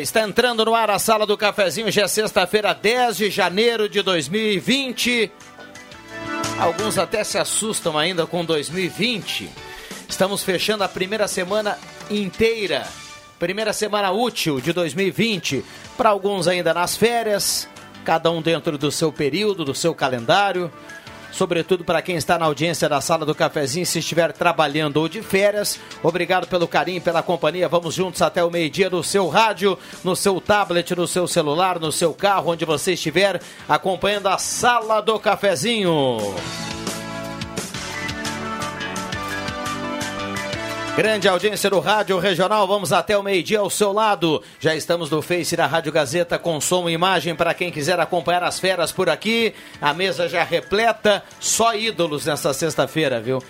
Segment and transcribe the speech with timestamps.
[0.00, 1.90] Está entrando no ar a sala do cafezinho.
[1.90, 5.32] Já é sexta-feira, 10 de janeiro de 2020.
[6.60, 9.50] Alguns até se assustam ainda com 2020.
[10.08, 11.76] Estamos fechando a primeira semana
[12.08, 12.86] inteira,
[13.40, 15.64] primeira semana útil de 2020.
[15.96, 17.68] Para alguns ainda nas férias,
[18.04, 20.72] cada um dentro do seu período, do seu calendário
[21.32, 25.22] sobretudo para quem está na audiência da sala do cafezinho, se estiver trabalhando ou de
[25.22, 25.78] férias.
[26.02, 27.68] Obrigado pelo carinho, pela companhia.
[27.68, 31.92] Vamos juntos até o meio-dia no seu rádio, no seu tablet, no seu celular, no
[31.92, 36.18] seu carro, onde você estiver, acompanhando a sala do cafezinho.
[40.98, 44.42] Grande audiência do Rádio Regional, vamos até o meio-dia ao seu lado.
[44.58, 48.42] Já estamos no Face da Rádio Gazeta com som e imagem para quem quiser acompanhar
[48.42, 49.54] as feras por aqui.
[49.80, 53.40] A mesa já repleta, só ídolos nessa sexta-feira, viu?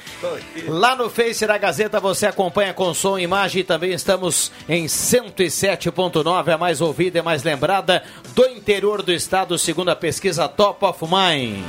[0.66, 3.64] Lá no Face da Gazeta você acompanha com som e imagem.
[3.64, 8.02] Também estamos em 107.9, a mais ouvida e mais lembrada
[8.34, 11.64] do interior do estado, segundo a pesquisa Top of Mind.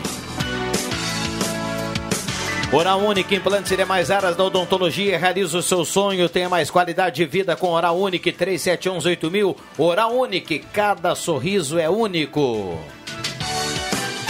[2.71, 5.17] Oral Única, implantes e mais áreas da odontologia.
[5.17, 9.55] Realiza o seu sonho, tenha mais qualidade de vida com Oral Única 37118000.
[9.75, 12.77] Oral Única, cada sorriso é único.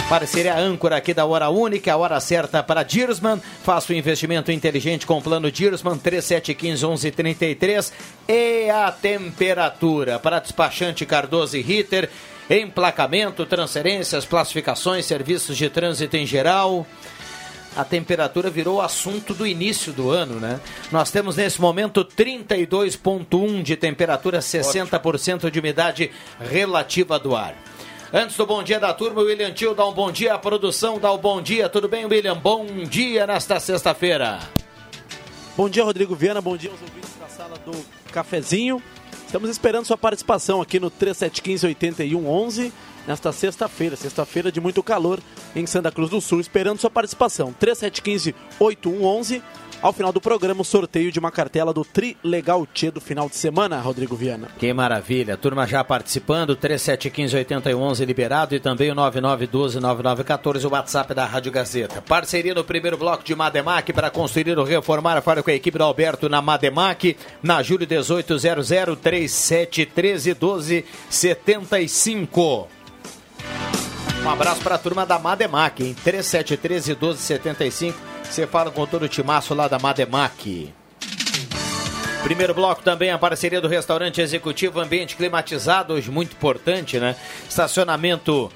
[0.08, 3.38] Parceria âncora aqui da Hora Única, a hora certa para Dirsman.
[3.62, 7.92] Faça o um investimento inteligente com o plano Dirsman 3715-1133.
[8.26, 12.08] E a temperatura para despachante Cardoso e Ritter.
[12.48, 16.86] Emplacamento, transferências, classificações, serviços de trânsito em geral
[17.76, 20.60] a temperatura virou assunto do início do ano, né?
[20.90, 26.10] Nós temos nesse momento 32,1 de temperatura, 60% de umidade
[26.40, 27.54] relativa do ar.
[28.12, 30.98] Antes do bom dia da turma, o William Tio dá um bom dia à produção,
[30.98, 31.68] dá um bom dia.
[31.68, 32.36] Tudo bem, William?
[32.36, 34.40] Bom dia nesta sexta-feira.
[35.56, 36.40] Bom dia, Rodrigo Viana.
[36.40, 37.72] Bom dia aos ouvintes da sala do
[38.10, 38.82] cafezinho.
[39.26, 42.72] Estamos esperando sua participação aqui no 3715 8111
[43.10, 45.18] nesta sexta-feira, sexta-feira de muito calor
[45.56, 47.52] em Santa Cruz do Sul, esperando sua participação.
[47.60, 49.42] 3715-8111.
[49.82, 53.28] Ao final do programa, o sorteio de uma cartela do Tri Legal Tchê do final
[53.28, 54.48] de semana, Rodrigo Viana.
[54.58, 55.38] Que maravilha.
[55.38, 62.02] Turma já participando, 3715-8111 liberado e também o 9912-9914, o WhatsApp da Rádio Gazeta.
[62.02, 65.20] Parceria no primeiro bloco de Mademac para construir ou reformar.
[65.22, 68.68] Fala com a equipe do Alberto na Mademac, na Júlio 1800
[69.00, 72.79] 3713 1275.
[74.24, 77.98] Um abraço para a turma da Mademac, em 3713 1275.
[78.22, 80.72] Você fala com todo o timaço lá da Mademac.
[82.22, 87.16] Primeiro bloco também a parceria do restaurante executivo, ambiente climatizado, hoje muito importante, né?
[87.48, 88.52] Estacionamento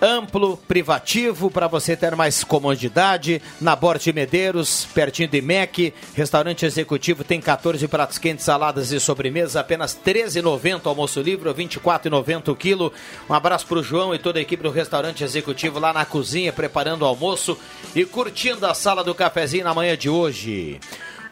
[0.00, 3.40] amplo, privativo, para você ter mais comodidade.
[3.60, 9.60] Na Borte Medeiros, pertinho do IMEC, restaurante executivo tem 14 pratos quentes, saladas e sobremesa,
[9.60, 12.92] apenas R$ 13,90 almoço livre, R$ 24,90 o quilo.
[13.28, 16.52] Um abraço para o João e toda a equipe do restaurante executivo lá na cozinha,
[16.52, 17.58] preparando o almoço
[17.94, 20.80] e curtindo a sala do cafezinho na manhã de hoje.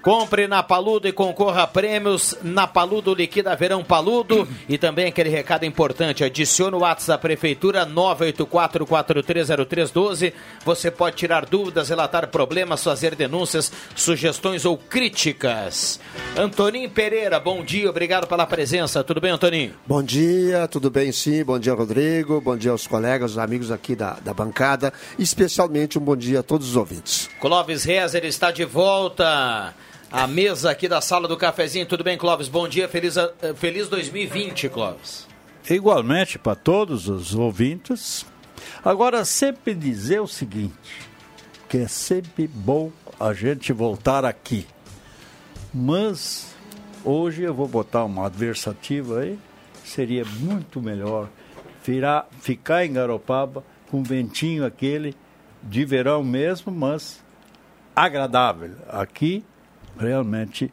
[0.03, 2.35] Compre na Paludo e concorra a prêmios.
[2.43, 4.49] Na Paludo liquida verão Paludo.
[4.69, 10.33] E também aquele recado importante: adicione o WhatsApp da Prefeitura 984430312.
[10.65, 16.01] Você pode tirar dúvidas, relatar problemas, fazer denúncias, sugestões ou críticas.
[16.37, 19.05] Antoninho Pereira, bom dia, obrigado pela presença.
[19.05, 19.75] Tudo bem, Antoninho?
[19.87, 21.45] Bom dia, tudo bem sim.
[21.45, 22.41] Bom dia, Rodrigo.
[22.41, 24.93] Bom dia aos colegas, aos amigos aqui da, da bancada.
[25.19, 27.29] Especialmente um bom dia a todos os ouvintes.
[27.41, 29.75] Clóvis Rezer está de volta
[30.13, 31.87] a mesa aqui da sala do cafezinho.
[31.87, 32.47] Tudo bem, Clóvis?
[32.47, 35.27] Bom dia, feliz, eh, feliz 2020, Clóvis.
[35.69, 38.27] Igualmente para todos os ouvintes.
[38.85, 41.09] Agora, sempre dizer o seguinte,
[41.67, 44.67] que é sempre bom a gente voltar aqui.
[45.73, 46.55] Mas
[47.03, 49.39] hoje eu vou botar uma adversativa aí,
[49.83, 51.29] seria muito melhor
[51.83, 55.17] virar, ficar em Garopaba com ventinho aquele
[55.63, 57.23] de verão mesmo, mas
[57.97, 58.73] agradável.
[58.89, 59.43] Aqui,
[59.99, 60.73] realmente,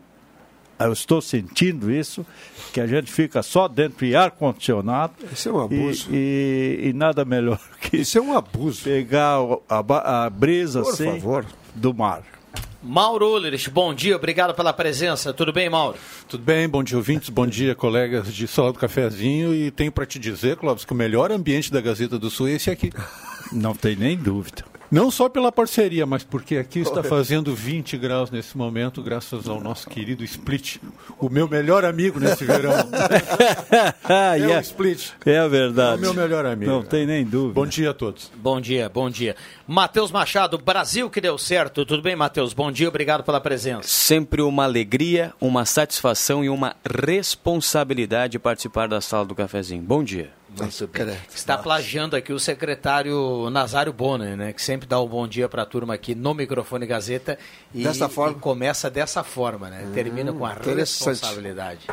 [0.80, 2.26] eu estou sentindo isso,
[2.74, 5.14] que a gente fica só dentro de ar-condicionado.
[5.32, 6.08] Isso é um abuso.
[6.12, 8.84] E, e, e, nada melhor que isso é um abuso.
[8.84, 9.38] pegar
[9.68, 11.46] a, a brisa Por assim favor.
[11.76, 12.24] do mar.
[12.82, 15.34] Mauro Ulrich, bom dia, obrigado pela presença.
[15.34, 15.98] Tudo bem, Mauro?
[16.30, 19.54] Tudo bem, bom dia, ouvintes, bom dia, colegas de Sala do Cafezinho.
[19.54, 22.54] E tenho para te dizer, Clóvis, que o melhor ambiente da Gazeta do Sul é
[22.54, 22.90] esse aqui.
[23.52, 24.64] Não tem nem dúvida.
[24.92, 29.62] Não só pela parceria, mas porque aqui está fazendo 20 graus nesse momento, graças ao
[29.62, 30.78] nosso querido Split,
[31.20, 32.74] o meu melhor amigo nesse verão.
[34.10, 35.12] é é o Split.
[35.24, 35.94] É verdade.
[35.94, 36.72] É o meu melhor amigo.
[36.72, 37.54] Não tem nem dúvida.
[37.54, 38.32] Bom dia a todos.
[38.36, 39.36] Bom dia, bom dia.
[39.68, 41.86] Matheus Machado, Brasil que deu certo.
[41.86, 42.54] Tudo bem, Matheus?
[42.54, 43.88] Bom dia, obrigado pela presença.
[43.88, 49.84] Sempre uma alegria, uma satisfação e uma responsabilidade participar da sala do cafezinho.
[49.84, 50.39] Bom dia.
[50.58, 51.18] Muito bem.
[51.34, 54.54] Está plagiando aqui o secretário Nazário Bonner, né?
[54.54, 57.38] Que sempre dá o um bom dia para a turma aqui no microfone Gazeta
[57.74, 58.38] e, dessa forma.
[58.38, 59.90] e começa dessa forma, né?
[59.94, 61.88] Termina com a responsabilidade.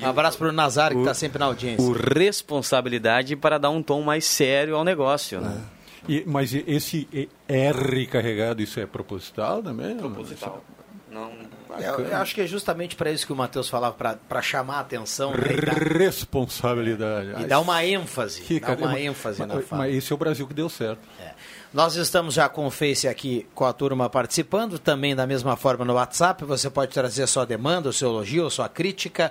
[0.00, 1.84] Um abraço para o Nazário, que está sempre na audiência.
[1.84, 5.60] O responsabilidade para dar um tom mais sério ao negócio, né?
[6.08, 7.08] E, mas esse
[7.48, 9.96] R carregado, isso é proposital também?
[9.96, 10.64] Proposital.
[11.10, 11.32] Não,
[11.80, 13.94] eu, eu acho que é justamente para isso que o Matheus falava,
[14.28, 15.32] para chamar a atenção.
[15.32, 17.42] Né, e dar, Responsabilidade.
[17.42, 18.42] E dar uma ênfase.
[18.42, 19.82] Que, dar uma ênfase mas, na fala.
[19.82, 21.00] Mas esse é o Brasil que deu certo.
[21.20, 21.32] É.
[21.72, 25.84] Nós estamos já com o Face aqui, com a turma participando, também da mesma forma
[25.84, 26.44] no WhatsApp.
[26.44, 29.30] Você pode trazer a sua demanda, o seu elogio, a sua crítica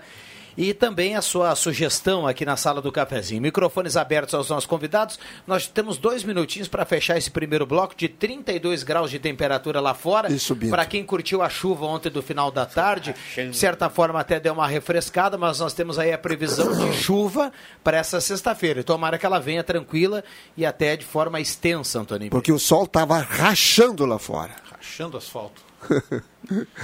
[0.57, 3.42] e também a sua sugestão aqui na sala do cafezinho.
[3.42, 5.19] Microfones abertos aos nossos convidados.
[5.45, 9.94] Nós temos dois minutinhos para fechar esse primeiro bloco de 32 graus de temperatura lá
[9.94, 10.30] fora.
[10.69, 14.54] Para quem curtiu a chuva ontem do final da tarde, de certa forma até deu
[14.54, 17.51] uma refrescada, mas nós temos aí a previsão de chuva
[17.83, 18.83] para essa sexta-feira.
[18.83, 20.24] Tomara que ela venha tranquila
[20.56, 22.31] e até de forma extensa, Antônio.
[22.31, 24.56] Porque o sol estava rachando lá fora.
[24.71, 25.67] Rachando asfalto.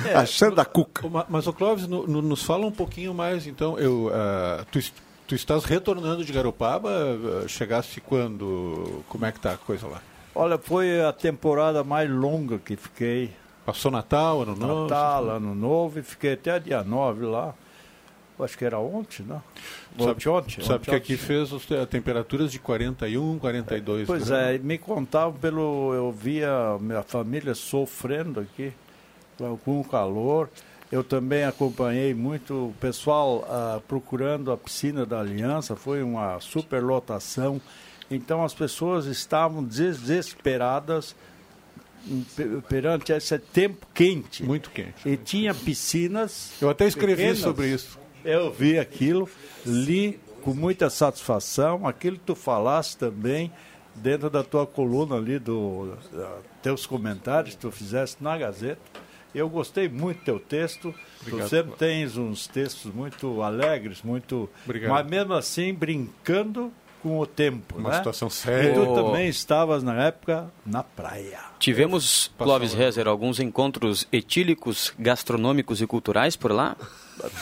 [0.06, 1.04] É, Achando a cuca.
[1.30, 3.78] Mas, o Clóvis, no, no, nos fala um pouquinho mais, então.
[3.78, 4.80] Eu, uh, tu,
[5.28, 6.90] tu estás retornando de Garopaba?
[6.90, 9.04] Uh, chegaste quando?
[9.10, 10.02] Como é que tá a coisa lá?
[10.36, 13.32] Olha, foi a temporada mais longa que fiquei.
[13.66, 14.82] Passou Natal, Ano Novo?
[14.84, 17.54] Natal, Ano Novo, e fiquei até dia 9 lá.
[18.40, 19.42] Acho que era ontem, né?
[19.98, 21.50] Sabe, ontem, sabe ontem, que aqui fez
[21.90, 24.56] temperaturas de 41, 42 Pois né?
[24.56, 25.94] é, me contavam pelo.
[25.94, 28.74] Eu via minha família sofrendo aqui
[29.64, 30.50] com o calor.
[30.92, 37.60] Eu também acompanhei muito o pessoal ah, procurando a piscina da Aliança, foi uma superlotação.
[38.12, 41.16] Então as pessoas estavam desesperadas
[42.68, 44.44] perante esse tempo quente.
[44.44, 45.08] Muito quente.
[45.08, 46.52] E tinha piscinas.
[46.62, 47.40] Eu até escrevi pequenas.
[47.40, 48.03] sobre isso.
[48.24, 49.30] Eu vi aquilo,
[49.66, 51.88] li com muita satisfação.
[51.88, 53.52] Aquilo que tu falaste também
[53.96, 58.82] dentro da tua coluna ali, do uh, teus comentários que tu fizeste na Gazeta.
[59.34, 60.94] Eu gostei muito do teu texto.
[61.22, 61.48] Obrigado.
[61.48, 64.50] Tu sempre tens uns textos muito alegres, muito.
[64.64, 64.92] Obrigado.
[64.92, 66.72] Mas mesmo assim brincando
[67.02, 67.78] com o tempo.
[67.78, 67.98] Uma né?
[67.98, 68.70] situação séria.
[68.70, 71.40] E tu também estavas na época na praia.
[71.58, 76.78] Tivemos, Clóvis Rezer, alguns encontros etílicos, gastronômicos e culturais por lá?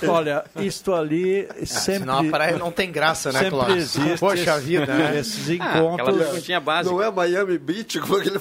[0.07, 1.99] Olha, isto ali sempre.
[2.01, 3.95] Senão a praia não tem graça, né, sempre Clóvis?
[3.95, 5.19] Existe Poxa vida, né?
[5.19, 6.49] Esses encontros.
[6.49, 6.93] Ah, básica.
[6.93, 8.39] Não é Miami Beach, como é que ele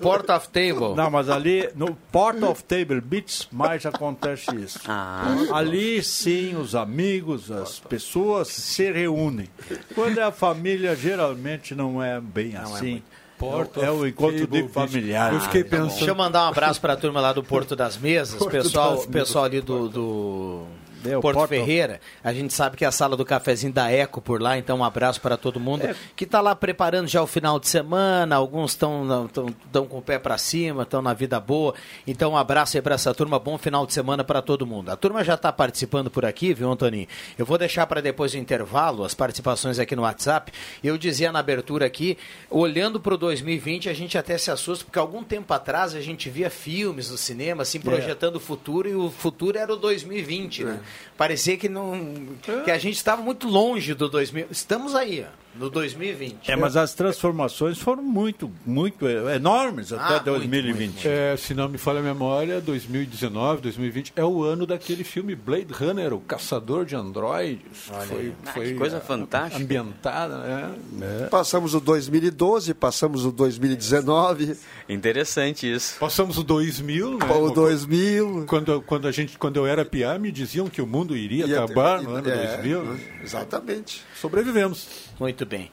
[0.00, 0.94] Port of Table.
[0.96, 4.80] Não, mas ali no Port of Table Beach mais acontece isso.
[4.88, 5.36] Ah.
[5.52, 9.48] Ali sim os amigos, as pessoas se reúnem.
[9.94, 12.90] Quando é a família, geralmente não é bem Não é assim.
[12.92, 13.11] muito.
[13.50, 15.32] Porto é o encontro de familiar.
[15.32, 16.16] Eu fiquei Deixa eu pensando.
[16.16, 19.44] mandar um abraço para a turma lá do Porto das Mesas, Porto pessoal, das pessoal
[19.44, 20.62] ali do, do
[21.04, 22.00] É, Porto Porto- Ferreira.
[22.22, 24.84] A gente sabe que é a sala do cafezinho da Eco por lá, então um
[24.84, 25.82] abraço para todo mundo
[26.14, 28.36] que está lá preparando já o final de semana.
[28.36, 29.26] Alguns estão
[29.66, 31.74] estão com o pé para cima, estão na vida boa.
[32.06, 34.90] Então um abraço aí para essa turma, bom final de semana para todo mundo.
[34.90, 37.06] A turma já está participando por aqui, viu, Antoninho?
[37.38, 40.52] Eu vou deixar para depois do intervalo as participações aqui no WhatsApp.
[40.82, 42.16] Eu dizia na abertura aqui,
[42.50, 46.30] olhando para o 2020, a gente até se assusta, porque algum tempo atrás a gente
[46.30, 50.80] via filmes no cinema, assim, projetando o futuro, e o futuro era o 2020, né?
[51.16, 52.26] Parecia que não.
[52.64, 54.46] que a gente estava muito longe do 2000.
[54.50, 55.41] Estamos aí, ó.
[55.54, 56.50] No 2020.
[56.50, 61.06] É, mas as transformações foram muito, muito é, enormes até Ah, 2020.
[61.06, 65.72] É, se não me falha a memória, 2019, 2020 é o ano daquele filme Blade
[65.72, 67.62] Runner, o Caçador de Androides.
[67.72, 69.62] Foi, Ah, foi que coisa é, fantástica.
[69.62, 71.28] Ambientada, né?
[71.30, 74.56] Passamos o 2012, passamos o 2019,
[74.88, 75.96] Interessante isso.
[75.98, 77.26] Passamos o 2000, né?
[77.30, 78.44] o 2000.
[78.46, 81.54] Quando, quando, a gente, quando eu era piá, me diziam que o mundo iria e
[81.54, 82.82] acabar até- no ano é, 2000.
[82.84, 83.00] né?
[83.22, 84.02] Exatamente.
[84.20, 85.11] Sobrevivemos.
[85.18, 85.70] Muito bem.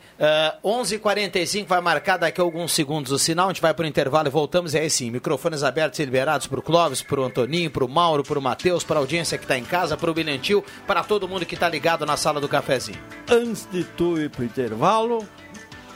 [0.64, 3.48] Uh, 11h45 vai marcar daqui a alguns segundos o sinal.
[3.48, 4.74] A gente vai para o intervalo e voltamos.
[4.74, 7.90] E aí sim, microfones abertos e liberados para o Clóvis, para o Antoninho, para o
[7.90, 11.04] Mauro, para o Matheus, para a audiência que está em casa, para o Bilhentil, para
[11.04, 13.00] todo mundo que está ligado na sala do cafezinho.
[13.30, 15.28] Antes de tu ir para o intervalo,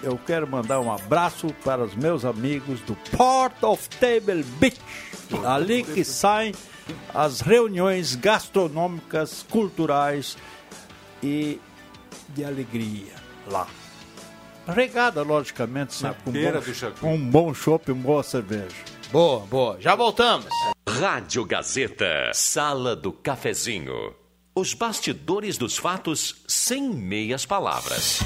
[0.01, 4.79] eu quero mandar um abraço para os meus amigos do Port of Table Beach.
[5.45, 6.53] Ali que saem
[7.13, 10.38] as reuniões gastronômicas, culturais
[11.21, 11.59] e
[12.29, 13.67] de alegria lá.
[14.67, 17.00] Regada, logicamente, sempre com, beira bom, do Jacu.
[17.00, 18.75] com um bom chopp e uma boa cerveja.
[19.12, 19.77] Boa, boa.
[19.79, 20.47] Já voltamos.
[20.88, 24.13] Rádio Gazeta, Sala do Cafezinho.
[24.55, 28.19] Os bastidores dos fatos sem meias palavras.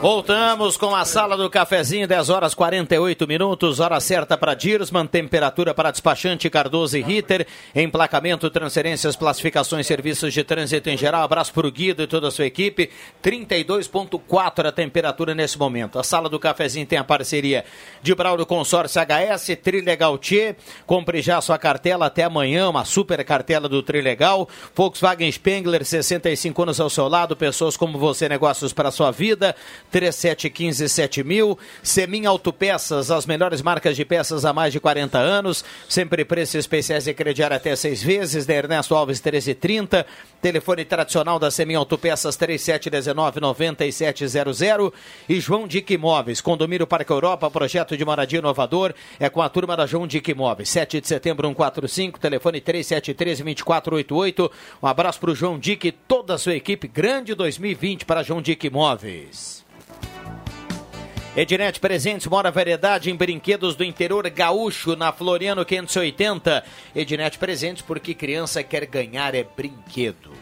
[0.00, 5.74] Voltamos com a sala do cafezinho, 10 horas 48 minutos, hora certa para Dirsman, temperatura
[5.74, 11.24] para despachante Cardoso e Ritter, emplacamento, transferências, classificações, serviços de trânsito em geral.
[11.24, 12.88] Abraço para o Guido e toda a sua equipe.
[13.20, 15.98] 32,4 a temperatura nesse momento.
[15.98, 17.64] A sala do cafezinho tem a parceria
[18.02, 20.54] de Braulio Consórcio HS, Trilegal Tchê.
[20.86, 24.48] Compre já sua cartela até amanhã, uma super cartela do Trilegal.
[24.72, 29.56] Volkswagen Spengler, 65 anos ao seu lado, pessoas como você, negócios para sua vida.
[29.92, 31.58] 3715-7000.
[31.82, 35.64] Semin Autopeças, as melhores marcas de peças há mais de 40 anos.
[35.88, 38.44] Sempre preços especiais e crediário até seis vezes.
[38.46, 40.04] Da Ernesto Alves 1330.
[40.40, 44.92] Telefone tradicional da Semin Autopeças 3719-9700.
[45.28, 46.40] E João Dick Imóveis.
[46.40, 48.94] Condomínio Parque Europa, projeto de moradia inovador.
[49.18, 50.68] É com a turma da João Dick Imóveis.
[50.68, 52.20] 7 de setembro 145.
[52.20, 54.50] Telefone 373-2488.
[54.82, 56.86] Um abraço para o João Dick e toda a sua equipe.
[56.86, 59.05] Grande 2020 para João Dick Imóveis.
[61.36, 66.64] Ednet Presentes, mora variedade em brinquedos do interior gaúcho, na Floriano 580.
[66.94, 70.32] Ednet Presentes, porque criança quer ganhar é brinquedo.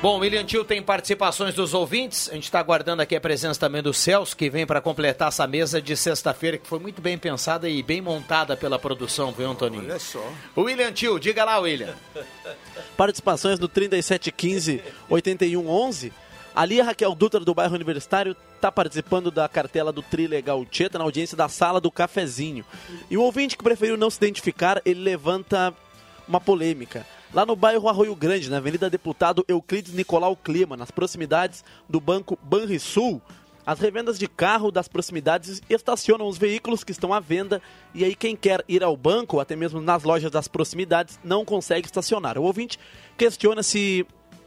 [0.00, 2.28] Bom, William Tio tem participações dos ouvintes.
[2.28, 5.46] A gente está aguardando aqui a presença também do Celso, que vem para completar essa
[5.48, 9.84] mesa de sexta-feira, que foi muito bem pensada e bem montada pela produção, viu, Antoninho?
[9.84, 10.24] Olha só.
[10.56, 11.94] William Tio, diga lá, William.
[12.96, 16.12] Participações no 3715
[16.54, 16.54] 8111.
[16.54, 21.04] Ali a Raquel Dutra do bairro Universitário está participando da cartela do Trilegal Tieta na
[21.04, 22.64] audiência da sala do cafezinho.
[23.10, 25.74] E o ouvinte que preferiu não se identificar, ele levanta
[26.28, 27.06] uma polêmica.
[27.32, 32.38] Lá no bairro Arroio Grande, na Avenida Deputado Euclides Nicolau Clima, nas proximidades do Banco
[32.42, 33.22] Banrisul,
[33.64, 37.62] as revendas de carro das proximidades estacionam os veículos que estão à venda
[37.94, 41.86] e aí quem quer ir ao banco, até mesmo nas lojas das proximidades, não consegue
[41.86, 42.36] estacionar.
[42.36, 42.78] O ouvinte
[43.16, 44.04] questiona se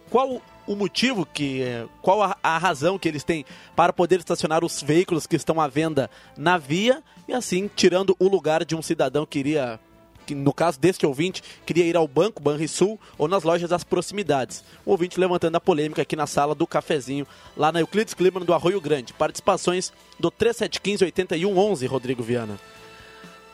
[0.10, 1.62] qual o motivo que
[2.02, 3.46] qual a, a razão que eles têm
[3.76, 8.28] para poder estacionar os veículos que estão à venda na via e assim tirando o
[8.28, 9.80] lugar de um cidadão que iria
[10.26, 14.64] que no caso deste ouvinte, queria ir ao banco Banrisul ou nas lojas das proximidades.
[14.84, 18.54] O ouvinte levantando a polêmica aqui na sala do cafezinho, lá na Euclides Clima do
[18.54, 19.14] Arroio Grande.
[19.14, 22.60] Participações do 3715-8111, Rodrigo Viana.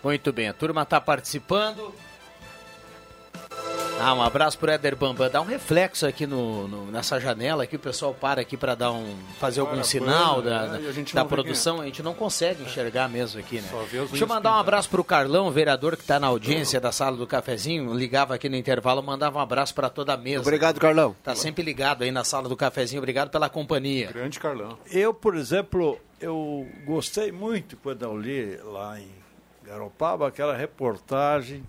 [0.03, 1.93] Muito bem, a turma está participando.
[4.01, 5.29] Ah, um abraço pro Éder Bambam.
[5.29, 8.91] Dá um reflexo aqui no, no- nessa janela aqui, o pessoal para aqui para dar
[8.91, 10.87] um fazer algum sinal da, né?
[10.89, 11.81] A gente da vê produção.
[11.81, 13.67] A gente não consegue enxergar mesmo aqui, né?
[13.91, 14.59] Deixa eu mandar um pintadas.
[14.59, 17.93] abraço pro Carlão, vereador que está na audiência da sala do cafezinho.
[17.93, 20.41] Ligava aqui no intervalo, mandava um abraço para toda a mesa.
[20.41, 21.15] Obrigado, Carlão.
[21.23, 22.99] Tá sempre ligado aí na sala do cafezinho.
[23.01, 24.11] Obrigado pela companhia.
[24.11, 24.77] Grande Carlão.
[24.91, 29.07] Eu, por exemplo, eu gostei muito quando eu li lá em
[29.65, 31.63] Garopaba aquela reportagem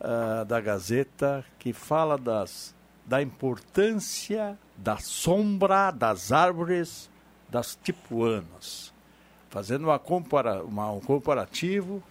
[0.00, 2.74] ah, da Gazeta que fala das,
[3.04, 7.10] da importância da sombra das árvores
[7.48, 8.92] das tipuanas,
[9.50, 12.02] fazendo uma compara, uma- um comparativo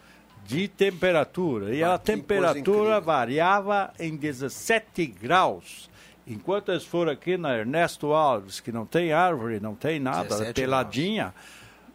[0.45, 1.73] de temperatura.
[1.75, 5.89] E a Ah, coisa temperatura variava em 17 graus.
[6.27, 10.53] Enquanto eles foram aqui na Ernesto Alves, que não tem árvore, não tem nada, 17
[10.53, 11.33] peladinha,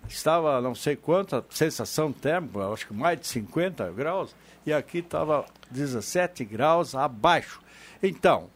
[0.09, 5.45] estava não sei quanta sensação térmica, acho que mais de 50 graus, e aqui estava
[5.71, 7.61] 17 graus abaixo.
[8.03, 8.49] Então,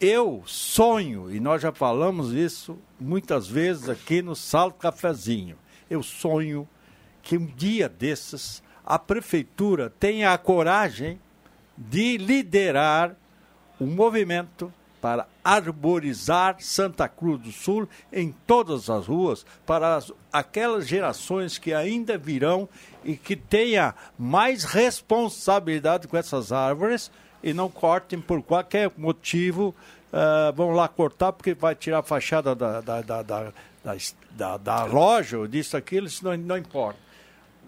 [0.00, 5.56] eu sonho, e nós já falamos isso muitas vezes aqui no Salto Cafezinho,
[5.90, 6.68] eu sonho
[7.22, 11.20] que um dia desses a prefeitura tenha a coragem
[11.76, 13.14] de liderar
[13.80, 20.86] um movimento para arborizar Santa Cruz do Sul em todas as ruas para as, aquelas
[20.86, 22.68] gerações que ainda virão
[23.04, 27.10] e que tenha mais responsabilidade com essas árvores
[27.42, 29.74] e não cortem por qualquer motivo.
[30.12, 33.52] Uh, vão lá cortar porque vai tirar a fachada da, da, da, da,
[34.32, 36.98] da, da loja ou disso, aquilo, isso não, não importa.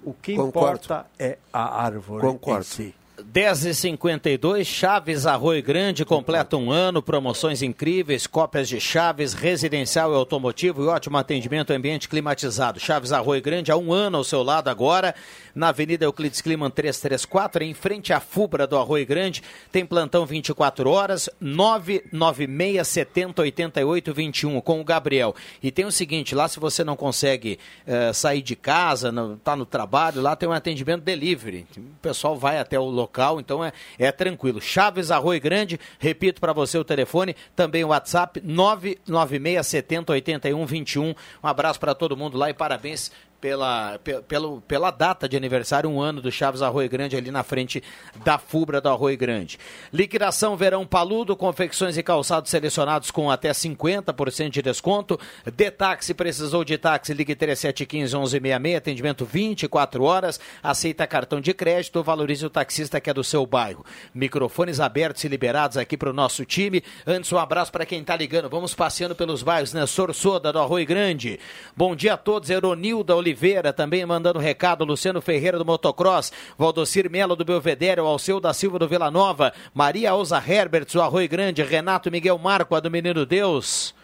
[0.05, 0.59] O que Concordo.
[0.59, 2.61] importa é a árvore Concordo.
[2.61, 2.95] em si.
[3.21, 10.83] 10h52, Chaves Arroio Grande completa um ano, promoções incríveis, cópias de Chaves, residencial e automotivo
[10.83, 12.81] e ótimo atendimento ambiente climatizado.
[12.81, 15.15] Chaves Arroio Grande há um ano ao seu lado agora,
[15.55, 19.43] na Avenida Euclides Climan 334, em frente à Fubra do Arroio Grande.
[19.71, 25.35] Tem plantão 24 horas, 996 70 88 21 com o Gabriel.
[25.63, 29.55] E tem o seguinte, lá se você não consegue eh, sair de casa, não, tá
[29.55, 31.67] no trabalho, lá tem um atendimento delivery.
[31.77, 34.61] O pessoal vai até o local, então é, é tranquilo.
[34.61, 41.09] Chaves Arroio Grande, repito para você o telefone, também o WhatsApp 996 70 81 21.
[41.09, 43.11] Um abraço para todo mundo lá e parabéns
[43.43, 47.43] pela, pe- pelo, pela data de aniversário, um ano do Chaves Arroio Grande, ali na
[47.43, 47.83] frente
[48.25, 49.59] da Fubra do Arroio Grande.
[49.93, 55.19] Liquidação Verão Paludo, confecções e calçados selecionados com até 50% de desconto.
[55.57, 62.47] De táxi, precisou de táxi, ligue 3715-1166, atendimento 24 horas, aceita cartão de crédito, valorize
[62.47, 63.85] o taxista que é do seu bairro.
[64.15, 66.81] Microfones abertos e liberados aqui para o nosso time.
[67.05, 68.49] Antes, um abraço para quem está ligando.
[68.49, 69.85] Vamos passeando pelos bairros, né?
[69.85, 71.41] Sorsoda do Arroio Grande.
[71.77, 73.32] Bom dia a todos, Eronilda Oliveira
[73.73, 78.79] também mandando recado, Luciano Ferreira do Motocross, Valdocir Melo do Belvedere, o Alceu da Silva
[78.79, 83.25] do Vila Nova, Maria Elza Herberts do Arroio Grande, Renato Miguel Marco, a do Menino
[83.27, 83.95] Deus.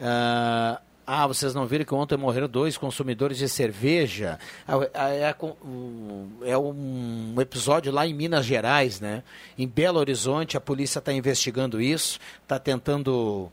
[0.00, 4.38] Ah, ah, vocês não viram que ontem morreram dois consumidores de cerveja?
[4.66, 9.22] Ah, É, com- o- é um episódio lá em Minas Gerais, né?
[9.58, 13.50] Em Belo Horizonte, a polícia está investigando isso, está tentando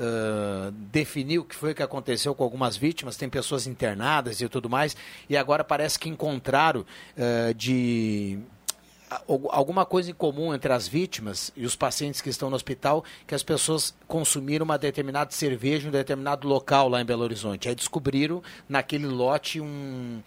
[0.00, 4.70] ah, definir o que foi que aconteceu com algumas vítimas, tem pessoas internadas e tudo
[4.70, 4.96] mais,
[5.28, 6.86] e agora parece que encontraram
[7.18, 8.38] ah, de
[9.50, 13.34] alguma coisa em comum entre as vítimas e os pacientes que estão no hospital, que
[13.34, 17.68] as pessoas consumiram uma determinada cerveja em um determinado local lá em Belo Horizonte.
[17.68, 20.22] Aí descobriram naquele lote um,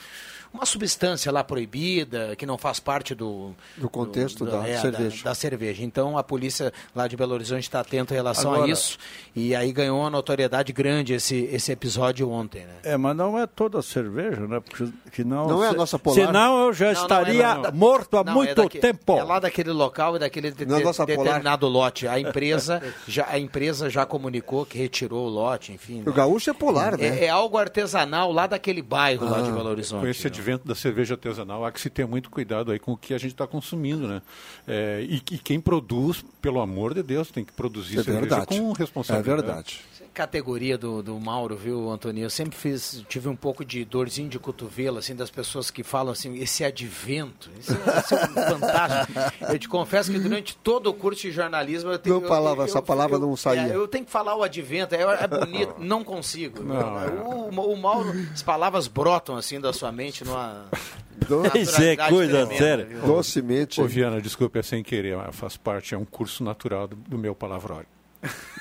[0.54, 5.24] uma substância lá proibida, que não faz parte do, Do contexto da é, cerveja.
[5.24, 5.84] Da, cerveja.
[5.84, 8.98] Então a polícia lá de Belo Horizonte está atenta em relação a Agora- isso.
[9.36, 12.74] E aí ganhou uma notoriedade grande esse, esse episódio ontem, né?
[12.84, 14.60] É, mas não é toda a cerveja, né?
[14.60, 16.16] Porque que não, Não é a nossa polar?
[16.28, 19.18] Senão eu já Não, não, estaria é da- morto há Não, muito é daqui- tempo.
[19.18, 21.24] É lá daquele local e daquele de- Não é de- nossa polar.
[21.24, 22.08] determinado lote.
[22.08, 26.02] A empresa, já, a empresa já comunicou que retirou o lote, enfim.
[26.06, 26.16] O né?
[26.16, 27.08] gaúcho é polar, né?
[27.22, 30.08] É, é algo artesanal lá daquele bairro lá de Belo Horizonte.
[30.08, 30.30] Esse né?
[30.44, 33.18] Advento da cerveja artesanal, há que se ter muito cuidado aí com o que a
[33.18, 34.22] gente está consumindo, né?
[34.68, 38.46] É, e, e quem produz, pelo amor de Deus, tem que produzir É cerveja verdade.
[38.60, 39.42] com É responsabilidade.
[39.42, 39.80] verdade.
[40.14, 42.24] Categoria do, do Mauro, viu, Antônio?
[42.24, 46.12] Eu sempre fiz, tive um pouco de dorzinho de cotovelo, assim, das pessoas que falam
[46.14, 49.20] assim, esse advento, isso é, isso é um fantástico.
[49.52, 52.22] Eu te confesso que durante todo o curso de jornalismo eu tenho...
[52.22, 53.74] Não falava, eu- essa eu- palavra eu- não saía.
[53.74, 56.62] é, eu tenho que falar o advento, é, é bonito, não consigo.
[56.62, 60.66] o, o Mauro, as palavras brotam assim da sua mente numa...
[61.56, 62.86] Isso é coisa séria.
[63.06, 63.80] Docemente.
[63.82, 67.18] Ô, Viana, desculpe, é sem querer, mas faz parte, é um curso natural do, do
[67.18, 67.88] meu palavrório.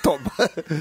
[0.03, 0.33] Toma.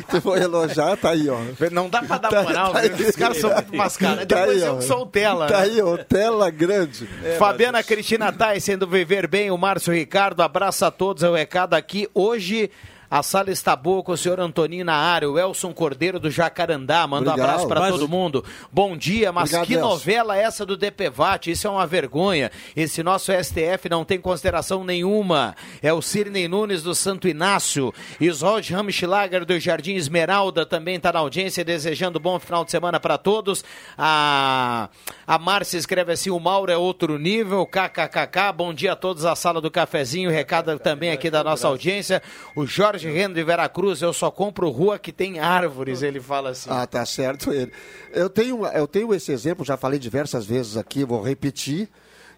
[0.10, 1.38] Tu foi elogiar, tá aí, ó.
[1.72, 2.82] Não dá pra dar Tá- moral, tá.
[3.08, 4.26] Os caras são muito mascaras.
[4.26, 4.78] Tá Depois aí, eu ó.
[4.78, 5.48] que sou o tela.
[5.48, 5.64] Tá né?
[5.66, 5.98] aí, ó.
[5.98, 7.08] Tela grande.
[7.38, 11.76] Fabiana Cristina Tais, sendo viver bem, o Márcio Ricardo, abraço a todos, é o recado
[11.76, 12.08] aqui.
[12.16, 12.72] Hoje
[13.12, 17.06] a sala está boa com o senhor Antoninho na área, o Elson Cordeiro do Jacarandá,
[17.06, 18.42] manda um abraço para todo mundo.
[18.72, 19.90] Bom dia, mas Obrigado, que Elson.
[19.90, 21.52] novela é essa do DPVAT?
[21.52, 22.50] Isso é uma vergonha.
[22.74, 25.58] Esse nosso STF não tem consideração nenhuma.
[25.82, 27.94] É o Cirnei Nunes do Santo Inácio.
[28.18, 33.18] Ishold Ramschlager do Jardim Esmeralda também está na audiência, desejando bom final de semana para
[33.18, 33.62] todos.
[33.98, 34.88] A,
[35.28, 37.66] a Márcia escreve assim: o Mauro é outro nível.
[37.66, 38.54] KKKK.
[38.56, 40.32] Bom dia a todos, a sala do cafezinho.
[40.32, 42.24] Recado também aqui da nossa audiência.
[42.56, 46.70] O Jorge Rendo de Veracruz, eu só compro rua que tem árvores, ele fala assim.
[46.72, 47.72] Ah, tá certo ele.
[48.12, 51.90] Eu tenho, eu tenho esse exemplo, já falei diversas vezes aqui, vou repetir.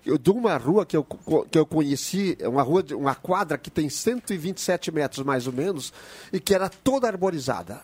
[0.06, 1.04] Eu, de uma rua que eu,
[1.49, 5.93] que eu conheci, uma rua, de- uma quadra que tem 127 metros mais ou menos,
[6.32, 7.82] e que era toda arborizada.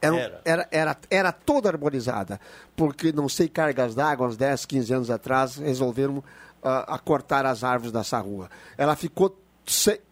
[0.00, 0.40] Era, Era.
[0.44, 2.40] era, era, era toda arborizada,
[2.74, 6.24] porque não sei cargas d'água, uns 10, 15 anos atrás, resolveram
[6.64, 8.48] a cortar as árvores dessa rua.
[8.76, 9.36] Ela ficou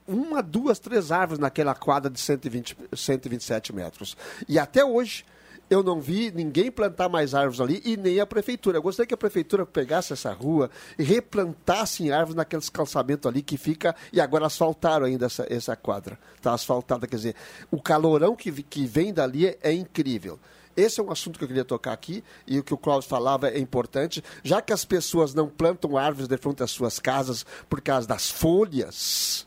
[0.07, 4.17] uma, duas, três árvores naquela quadra de 120, 127 metros.
[4.49, 5.25] E até hoje,
[5.71, 8.79] Eu não vi ninguém plantar mais árvores ali e nem a prefeitura.
[8.79, 13.57] Eu gostaria que a prefeitura pegasse essa rua e replantasse árvores naqueles calçamentos ali que
[13.57, 13.95] fica.
[14.13, 16.19] E agora asfaltaram ainda essa, essa quadra.
[16.35, 17.37] Está asfaltada, quer dizer,
[17.71, 20.41] o calorão que, que vem dali é, é incrível.
[20.77, 23.49] Esse é um assunto que eu queria tocar aqui e o que o Cláudio falava
[23.51, 27.81] é importante, já que as pessoas não plantam árvores de frente às suas casas por
[27.81, 29.47] causa das folhas,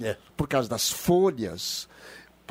[0.00, 0.16] É.
[0.36, 1.88] por causa das folhas.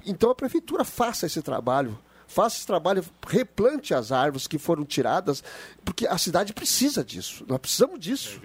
[0.05, 1.99] Então a prefeitura faça esse trabalho.
[2.25, 5.43] Faça esse trabalho, replante as árvores que foram tiradas,
[5.85, 7.45] porque a cidade precisa disso.
[7.47, 8.41] Nós precisamos disso.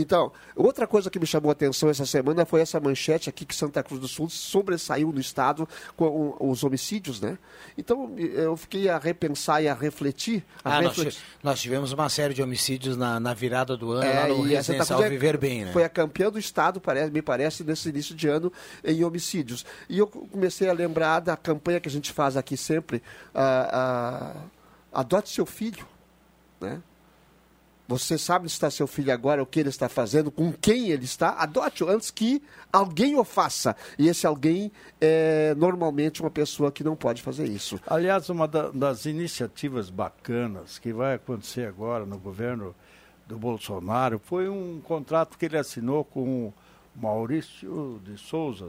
[0.00, 3.52] Então, outra coisa que me chamou a atenção essa semana foi essa manchete aqui que
[3.54, 7.36] Santa Cruz do Sul sobressaiu no estado com os homicídios, né?
[7.76, 10.44] Então, eu fiquei a repensar e a refletir.
[10.64, 11.18] A Ah, nós, refletir.
[11.18, 14.42] ti- nós tivemos uma série de homicídios na, na virada do ano, É, lá no
[14.42, 15.72] Residencial é- Viver Bem, né?
[15.72, 18.52] Foi a campeã do estado, parece, me parece, nesse início de ano
[18.84, 19.66] em homicídios.
[19.88, 23.02] E eu comecei a lembrar da campanha que a gente faz aqui sempre,
[23.34, 24.36] a,
[24.94, 25.84] a- adote seu filho,
[26.60, 26.80] né?
[27.88, 31.06] Você sabe onde está seu filho agora, o que ele está fazendo, com quem ele
[31.06, 33.74] está, adote-o antes que alguém o faça.
[33.98, 34.70] E esse alguém
[35.00, 37.80] é normalmente uma pessoa que não pode fazer isso.
[37.86, 42.74] Aliás, uma da- das iniciativas bacanas que vai acontecer agora no governo
[43.26, 46.54] do Bolsonaro foi um contrato que ele assinou com o
[46.94, 48.68] Maurício de Souza,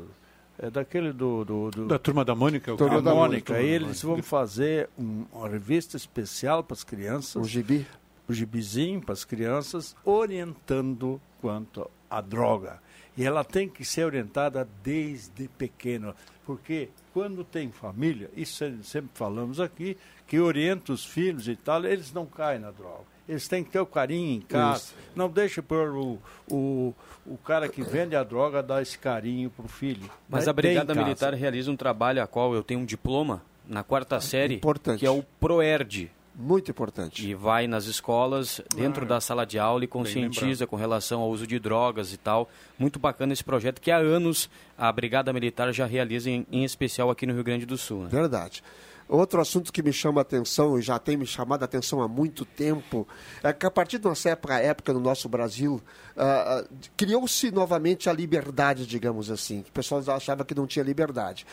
[0.58, 2.73] é daquele do, do, do- Da turma da Mônica.
[2.73, 3.53] o da cara- Mônica.
[3.53, 3.62] Mônica.
[3.62, 7.86] Eles vão fazer um- uma revista especial para as crianças O gibi.
[8.30, 12.80] O gibizinho para as crianças, orientando quanto à droga.
[13.18, 16.15] E ela tem que ser orientada desde pequeno,
[16.46, 21.84] porque quando tem família, isso é- sempre falamos aqui, que orienta os filhos e tal,
[21.86, 23.04] eles não caem na droga.
[23.28, 24.80] Eles têm que ter o carinho em casa.
[24.86, 24.96] Isso.
[25.15, 26.18] Não deixa por o,
[26.50, 30.10] o, o cara que vende a droga dar esse carinho pro filho.
[30.28, 31.02] Mas a Brigada em casa.
[31.06, 35.00] Militar realiza um trabalho a qual eu tenho um diploma na quarta série, Importante.
[35.00, 36.10] que é o PROERD.
[36.41, 37.28] Muito importante.
[37.28, 41.45] E vai nas escolas, dentro da sala de aula e conscientiza com relação ao uso
[41.45, 42.49] de drogas e tal.
[42.78, 47.10] Muito bacana esse projeto que há anos a Brigada Militar já realiza, em, em especial
[47.10, 48.04] aqui no Rio Grande do Sul.
[48.04, 48.10] Né?
[48.10, 48.63] Verdade.
[49.10, 52.08] Outro assunto que me chama a atenção, e já tem me chamado a atenção há
[52.08, 53.06] muito tempo,
[53.43, 55.82] é que a partir de uma certa época no nosso Brasil,
[56.15, 59.60] ah, ah, criou-se novamente a liberdade, digamos assim.
[59.67, 61.45] O pessoal achava que não tinha liberdade.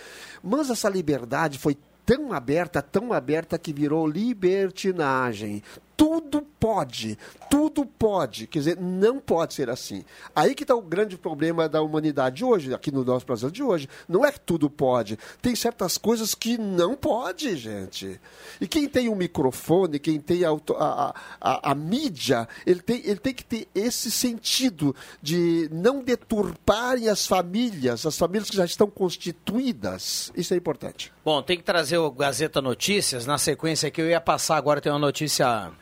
[0.44, 5.62] Mas essa liberdade foi tão aberta, tão aberta que virou libertinagem.
[5.97, 8.47] Tudo pode, tudo pode.
[8.47, 10.05] Quer dizer, não pode ser assim.
[10.35, 13.89] Aí que está o grande problema da humanidade hoje, aqui no nosso Brasil de hoje.
[14.09, 15.19] Não é que tudo pode.
[15.41, 18.21] Tem certas coisas que não pode, gente.
[18.61, 23.21] E quem tem um microfone, quem tem a, a, a, a mídia, ele tem, ele
[23.21, 28.91] tem que ter esse sentido de não deturparem as famílias, as famílias que já estão
[28.91, 30.33] constituídas.
[30.37, 31.13] Isso é importante.
[31.25, 33.27] Bom, tem que trazer o Gazeta Notícias.
[33.27, 35.73] Na sequência que eu ia passar agora, tem uma notícia,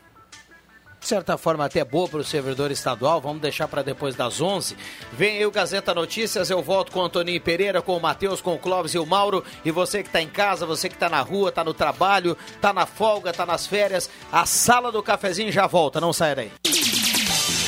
[1.04, 3.20] de certa forma, até boa para o servidor estadual.
[3.20, 4.74] Vamos deixar para depois das 11.
[5.12, 6.48] Vem aí o Gazeta Notícias.
[6.48, 9.44] Eu volto com o Antoninho Pereira, com o Matheus, com o Clóvis e o Mauro.
[9.66, 12.72] E você que está em casa, você que está na rua, está no trabalho, está
[12.72, 14.08] na folga, está nas férias.
[14.32, 16.00] A sala do cafezinho já volta.
[16.00, 16.50] Não saia daí.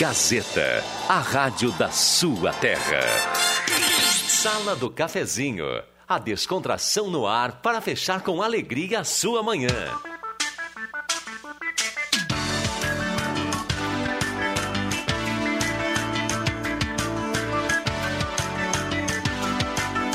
[0.01, 3.01] Gazeta, a rádio da sua terra.
[4.29, 5.66] Sala do Cafezinho,
[6.09, 9.68] a descontração no ar para fechar com alegria a sua manhã.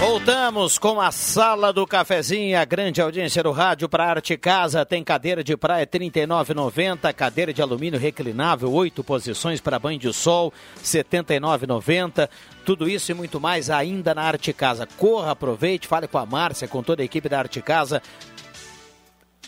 [0.02, 4.84] Voltamos com a sala do cafezinho, a grande audiência do rádio para Arte Casa.
[4.84, 10.12] Tem cadeira de praia R$ 39,90, cadeira de alumínio reclinável, oito posições para banho de
[10.12, 12.28] sol, R$ 79,90.
[12.66, 14.88] Tudo isso e muito mais ainda na Arte Casa.
[14.98, 18.02] Corra, aproveite, fale com a Márcia, com toda a equipe da Arte Casa.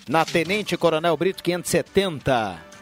[0.08, 2.73] Na Tenente Coronel Brito 570.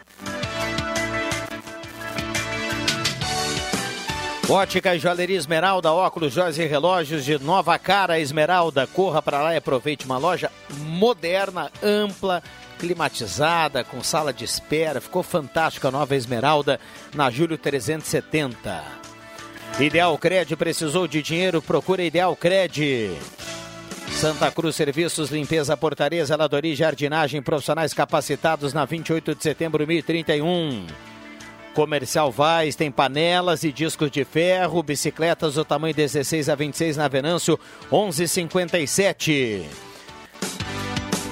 [4.51, 8.85] Ótica e Joalheria Esmeralda, óculos, joias e relógios de nova cara Esmeralda.
[8.85, 12.43] Corra para lá e aproveite uma loja moderna, ampla,
[12.77, 14.99] climatizada, com sala de espera.
[14.99, 16.81] Ficou fantástica a nova Esmeralda
[17.15, 18.83] na Júlio 370.
[19.79, 23.15] Ideal Cred precisou de dinheiro, procura Ideal Cred.
[24.11, 31.10] Santa Cruz Serviços, Limpeza, Portaria, Zeladoria e Jardinagem, profissionais capacitados na 28 de setembro 1031.
[31.73, 37.07] Comercial Vaz tem panelas e discos de ferro, bicicletas do tamanho 16 a 26 na
[37.07, 37.59] Venâncio
[37.91, 39.65] 1157.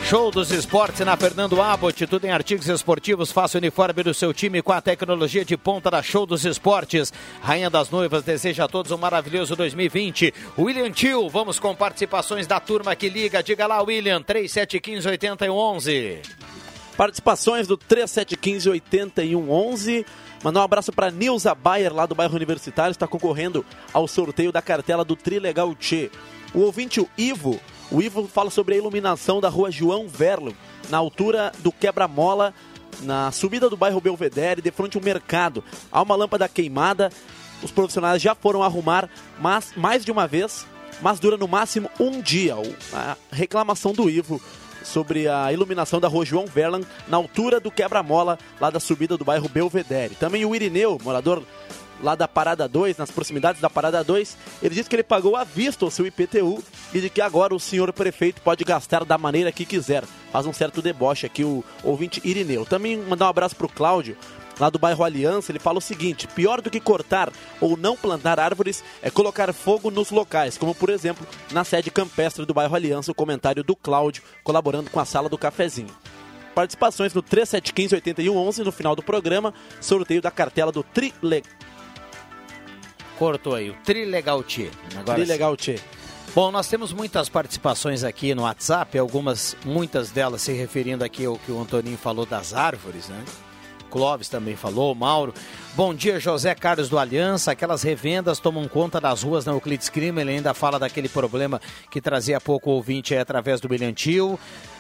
[0.10, 3.32] Show dos esportes na Fernando Abbott, tudo em artigos esportivos.
[3.32, 7.14] Faça o uniforme do seu time com a tecnologia de ponta da Show dos Esportes.
[7.44, 10.34] Rainha das Noivas deseja a todos um maravilhoso 2020.
[10.58, 13.44] William Tio, vamos com participações da turma que liga.
[13.44, 16.22] Diga lá, William, 3715 8011.
[17.00, 20.06] Participações do 3715-8111.
[20.44, 24.62] Mandar um abraço para Nilza Bayer, lá do bairro Universitário, está concorrendo ao sorteio da
[24.62, 26.10] cartela do Trilegal Tchê.
[26.54, 27.60] O ouvinte, o Ivo,
[27.92, 30.56] o Ivo fala sobre a iluminação da rua João Verlo,
[30.90, 32.54] na altura do Quebra-Mola,
[33.02, 35.64] na subida do bairro Belvedere, de frente ao mercado.
[35.92, 37.12] Há uma lâmpada queimada,
[37.62, 40.66] os profissionais já foram arrumar, mas mais de uma vez,
[41.02, 42.56] mas dura no máximo um dia.
[42.94, 44.42] A reclamação do Ivo
[44.90, 49.24] sobre a iluminação da rua João Verlan, na altura do quebra-mola, lá da subida do
[49.24, 50.16] bairro Belvedere.
[50.16, 51.44] Também o Irineu, morador
[52.02, 55.44] lá da Parada 2, nas proximidades da Parada 2, ele disse que ele pagou à
[55.44, 59.52] vista o seu IPTU e de que agora o senhor prefeito pode gastar da maneira
[59.52, 60.04] que quiser.
[60.32, 62.66] Faz um certo deboche aqui o ouvinte Irineu.
[62.66, 64.18] Também mandar um abraço para o Cláudio,
[64.60, 68.40] lá do bairro Aliança, ele fala o seguinte: pior do que cortar ou não plantar
[68.40, 73.12] árvores é colocar fogo nos locais, como por exemplo na sede campestre do bairro Aliança,
[73.12, 75.96] o comentário do Cláudio, colaborando com a sala do cafezinho.
[76.54, 81.44] Participações no 3715-8111 no final do programa, sorteio da cartela do Trile.
[83.18, 83.76] Cortou aí, o
[84.44, 84.70] Tchê.
[85.16, 85.80] Trilegal Tchê.
[86.36, 91.38] Bom, nós temos muitas participações aqui no WhatsApp, algumas, muitas delas se referindo aqui ao
[91.38, 93.24] que o Antoninho falou das árvores, né?
[93.90, 95.34] Clóvis também falou, Mauro.
[95.76, 97.52] Bom dia, José Carlos do Aliança.
[97.52, 100.22] Aquelas revendas tomam conta das ruas na Euclides Crime.
[100.22, 104.40] Ele ainda fala daquele problema que trazia pouco ouvinte através do Bilhantil.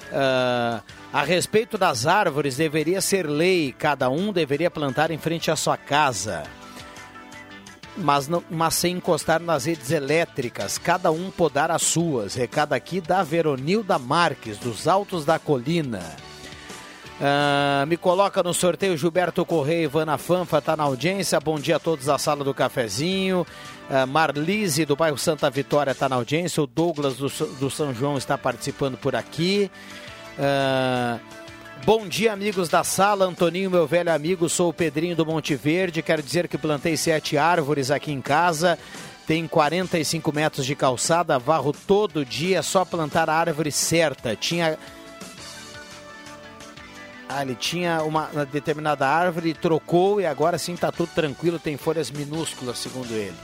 [0.10, 0.82] Uh,
[1.14, 5.78] a respeito das árvores, deveria ser lei, cada um deveria plantar em frente à sua
[5.78, 6.44] casa.
[7.96, 12.34] Mas, não, mas sem encostar nas redes elétricas, cada um podar as suas.
[12.34, 16.16] Recado aqui da Veronilda Marques, dos Altos da Colina.
[17.20, 21.38] Uh, me coloca no sorteio Gilberto Correia, Ivana Fanfa está na audiência.
[21.38, 23.46] Bom dia a todos da sala do cafezinho.
[23.90, 26.64] Uh, Marlise do bairro Santa Vitória está na audiência.
[26.64, 29.70] O Douglas do, do, São João está participando por aqui.
[30.38, 31.20] Uh,
[31.86, 33.26] bom dia, amigos da sala.
[33.26, 36.02] Antoninho, meu velho amigo, sou o Pedrinho do Monte Verde.
[36.02, 38.80] Quero dizer que plantei sete árvores aqui em casa.
[39.28, 44.36] Tem 45 metros de calçada, varro todo dia, só plantar a árvore certa.
[44.36, 44.76] Tinha
[47.32, 51.78] ah, ele tinha uma, uma determinada árvore, trocou e agora sim está tudo tranquilo, tem
[51.78, 53.36] folhas minúsculas, segundo ele.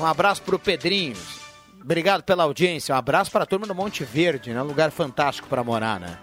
[0.00, 1.14] Um abraço para o Pedrinho.
[1.78, 2.94] Obrigado pela audiência.
[2.94, 4.62] Um abraço para a turma do Monte Verde, né?
[4.62, 6.18] Um lugar fantástico para morar, né?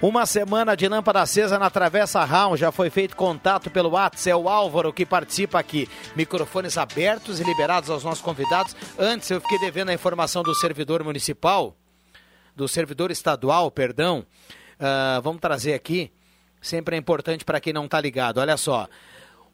[0.00, 2.60] Uma semana de lâmpada acesa na Travessa Round.
[2.60, 4.30] Já foi feito contato pelo WhatsApp.
[4.30, 5.88] É o Álvaro que participa aqui.
[6.14, 8.76] Microfones abertos e liberados aos nossos convidados.
[8.96, 11.76] Antes eu fiquei devendo a informação do servidor municipal,
[12.54, 14.24] do servidor estadual, perdão.
[14.84, 16.12] Uh, vamos trazer aqui,
[16.60, 18.36] sempre é importante para quem não está ligado.
[18.36, 18.86] Olha só,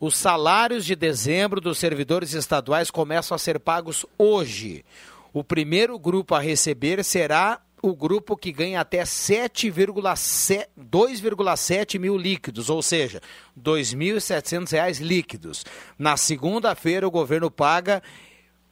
[0.01, 4.85] os salários de dezembro dos servidores estaduais começam a ser pagos hoje.
[5.33, 12.83] O primeiro grupo a receber será o grupo que ganha até 2,7 mil líquidos, ou
[12.83, 13.23] seja,
[13.57, 15.65] R$ 2.700 líquidos.
[15.97, 18.03] Na segunda-feira, o governo paga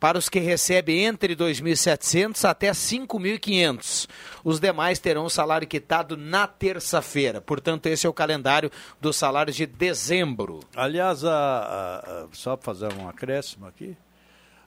[0.01, 4.09] para os que recebem entre 2.700 até 5.500.
[4.45, 7.41] Os demais terão o salário quitado na terça-feira.
[7.41, 10.61] Portanto, esse é o calendário dos salários de dezembro.
[10.75, 13.97] Aliás, a, a, a, só para fazer um acréscimo aqui,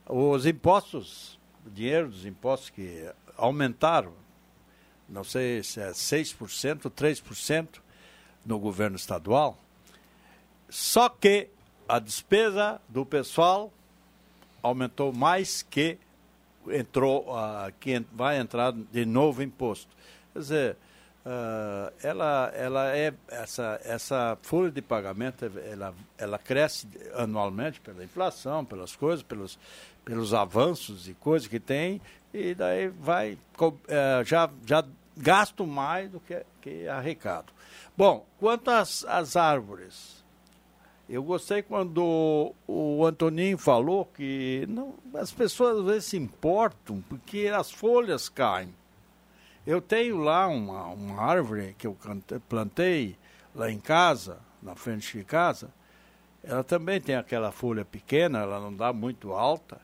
[0.05, 4.13] os impostos, o dinheiro dos impostos que aumentaram,
[5.07, 7.67] não sei se é 6%, 3%
[8.45, 9.57] no governo estadual,
[10.69, 11.49] só que
[11.87, 13.71] a despesa do pessoal
[14.61, 15.97] aumentou mais que
[16.67, 19.95] entrou uh, que vai entrar de novo imposto.
[20.33, 20.77] Quer dizer,
[21.25, 28.63] uh, ela, ela é essa, essa folha de pagamento ela, ela cresce anualmente pela inflação,
[28.63, 29.57] pelas coisas, pelos,
[30.05, 32.01] pelos avanços e coisas que tem
[32.33, 34.85] e daí vai uh, já, já
[35.17, 37.51] gasto mais do que, que arrecado.
[37.97, 40.20] Bom, quanto às, às árvores,
[41.11, 47.51] eu gostei quando o Antoninho falou que não, as pessoas às vezes se importam porque
[47.53, 48.73] as folhas caem.
[49.67, 51.97] Eu tenho lá uma, uma árvore que eu
[52.47, 53.17] plantei
[53.53, 55.69] lá em casa, na frente de casa.
[56.41, 59.81] Ela também tem aquela folha pequena, ela não dá muito alta.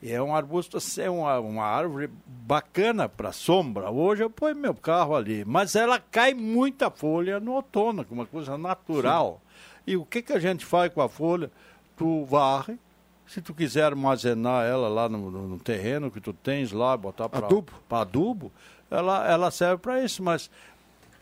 [0.00, 3.90] E é um arbusto, é uma, uma árvore bacana para sombra.
[3.90, 8.14] Hoje eu ponho meu carro ali, mas ela cai muita folha no outono, que é
[8.14, 9.40] uma coisa natural.
[9.44, 9.51] Sim.
[9.86, 11.50] E o que, que a gente faz com a folha?
[11.96, 12.78] Tu varre,
[13.26, 17.46] se tu quiser armazenar ela lá no, no terreno que tu tens lá, botar para
[17.46, 17.72] adubo.
[17.90, 18.52] adubo,
[18.90, 20.50] ela, ela serve para isso, mas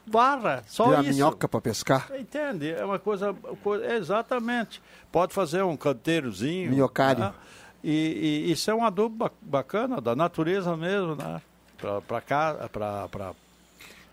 [0.06, 1.12] varra, só Vira isso.
[1.12, 2.10] minhoca para pescar.
[2.18, 2.70] Entende?
[2.70, 4.82] É uma coisa, coisa, exatamente.
[5.12, 6.70] Pode fazer um canteirozinho.
[6.70, 7.20] Minhocário.
[7.20, 7.34] Né?
[7.82, 11.40] E, e, isso é um adubo bacana, da natureza mesmo, né?
[11.78, 13.32] Para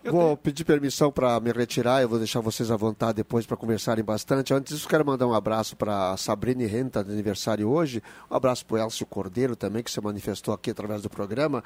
[0.02, 0.36] Eu vou tenho...
[0.38, 4.54] pedir permissão para me retirar, eu vou deixar vocês à vontade depois para conversarem bastante.
[4.54, 8.02] Antes disso, quero mandar um abraço para a Sabrina Renta, de aniversário hoje.
[8.30, 11.62] Um abraço para o Elcio Cordeiro também, que se manifestou aqui através do programa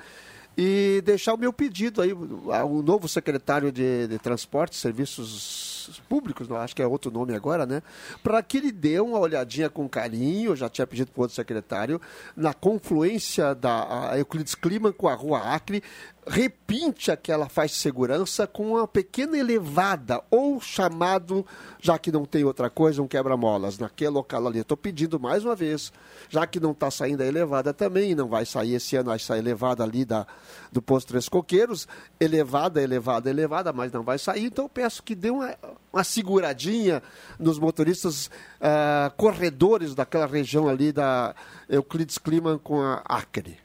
[0.57, 6.57] e deixar o meu pedido aí, o novo secretário de, de Transporte, Serviços Públicos, não,
[6.57, 7.83] acho que é outro nome agora, né?
[8.23, 11.35] Para que ele dê uma olhadinha com carinho, eu já tinha pedido para o outro
[11.35, 12.01] secretário,
[12.37, 15.83] na confluência da Euclides Clima com a Rua Acre,
[16.27, 21.45] repinte aquela faixa de segurança com uma pequena elevada, ou chamado,
[21.81, 24.61] já que não tem outra coisa, um quebra-molas naquele local ali.
[24.61, 25.93] Estou pedindo mais uma vez,
[26.29, 29.83] já que não está saindo a elevada também, não vai sair esse ano, sair elevada
[29.83, 30.27] ali da,
[30.71, 31.89] do posto Três Coqueiros,
[32.21, 35.57] elevada, elevada, elevada, mas não vai sair, então peço que dê uma,
[35.93, 37.03] uma seguradinha
[37.39, 41.35] nos motoristas uh, corredores daquela região ali da
[41.69, 43.62] Euclides Clima com a Acre.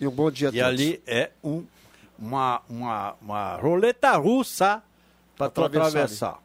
[0.00, 0.80] E um bom dia a e todos.
[0.80, 1.64] E ali é um,
[2.18, 4.82] uma, uma, uma roleta russa
[5.36, 5.88] para atravessar.
[5.88, 6.38] atravessar.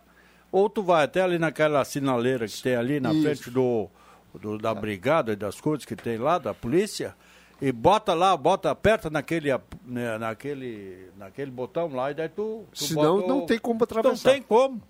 [0.51, 3.21] Ou tu vai até ali naquela sinaleira que tem ali na Isso.
[3.21, 3.89] frente do,
[4.33, 7.15] do, da brigada e das coisas que tem lá, da polícia,
[7.61, 9.49] e bota lá, bota, aperta naquele,
[9.85, 12.65] né, naquele, naquele botão lá e daí tu.
[12.71, 14.29] tu Senão bota, não tem como atravessar.
[14.29, 14.81] Não tem como.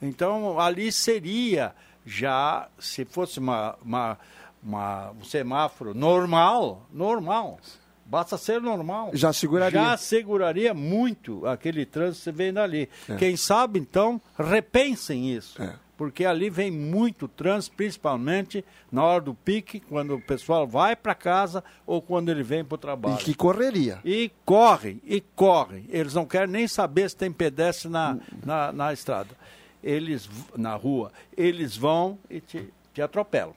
[0.00, 4.18] Então ali seria já, se fosse uma, uma,
[4.62, 7.58] uma um semáforo normal, normal,
[8.08, 9.10] Basta ser normal.
[9.12, 9.78] Já seguraria.
[9.78, 12.88] Já seguraria muito aquele trânsito que vem dali.
[13.06, 13.16] É.
[13.16, 15.60] Quem sabe, então, repensem isso.
[15.62, 15.74] É.
[15.94, 21.14] Porque ali vem muito trânsito, principalmente na hora do pique, quando o pessoal vai para
[21.14, 23.16] casa ou quando ele vem para o trabalho.
[23.16, 23.98] E que correria.
[24.02, 25.84] E correm, e correm.
[25.90, 29.36] Eles não querem nem saber se tem pedestre na, na, na estrada.
[29.82, 33.54] Eles, na rua, eles vão e te, te atropelam.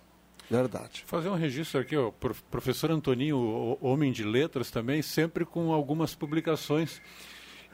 [0.50, 1.04] Verdade.
[1.06, 2.14] Fazer um registro aqui, o
[2.50, 7.02] professor Antoninho, homem de letras também, sempre com algumas publicações.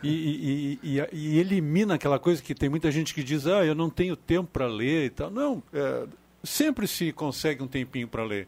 [0.04, 3.74] E, e, e, e, elimina aquela coisa que tem muita gente que diz, ah, eu
[3.74, 5.32] não tenho tempo para ler e tal.
[5.32, 6.08] Não, é,
[6.44, 8.48] sempre se consegue um tempinho para ler.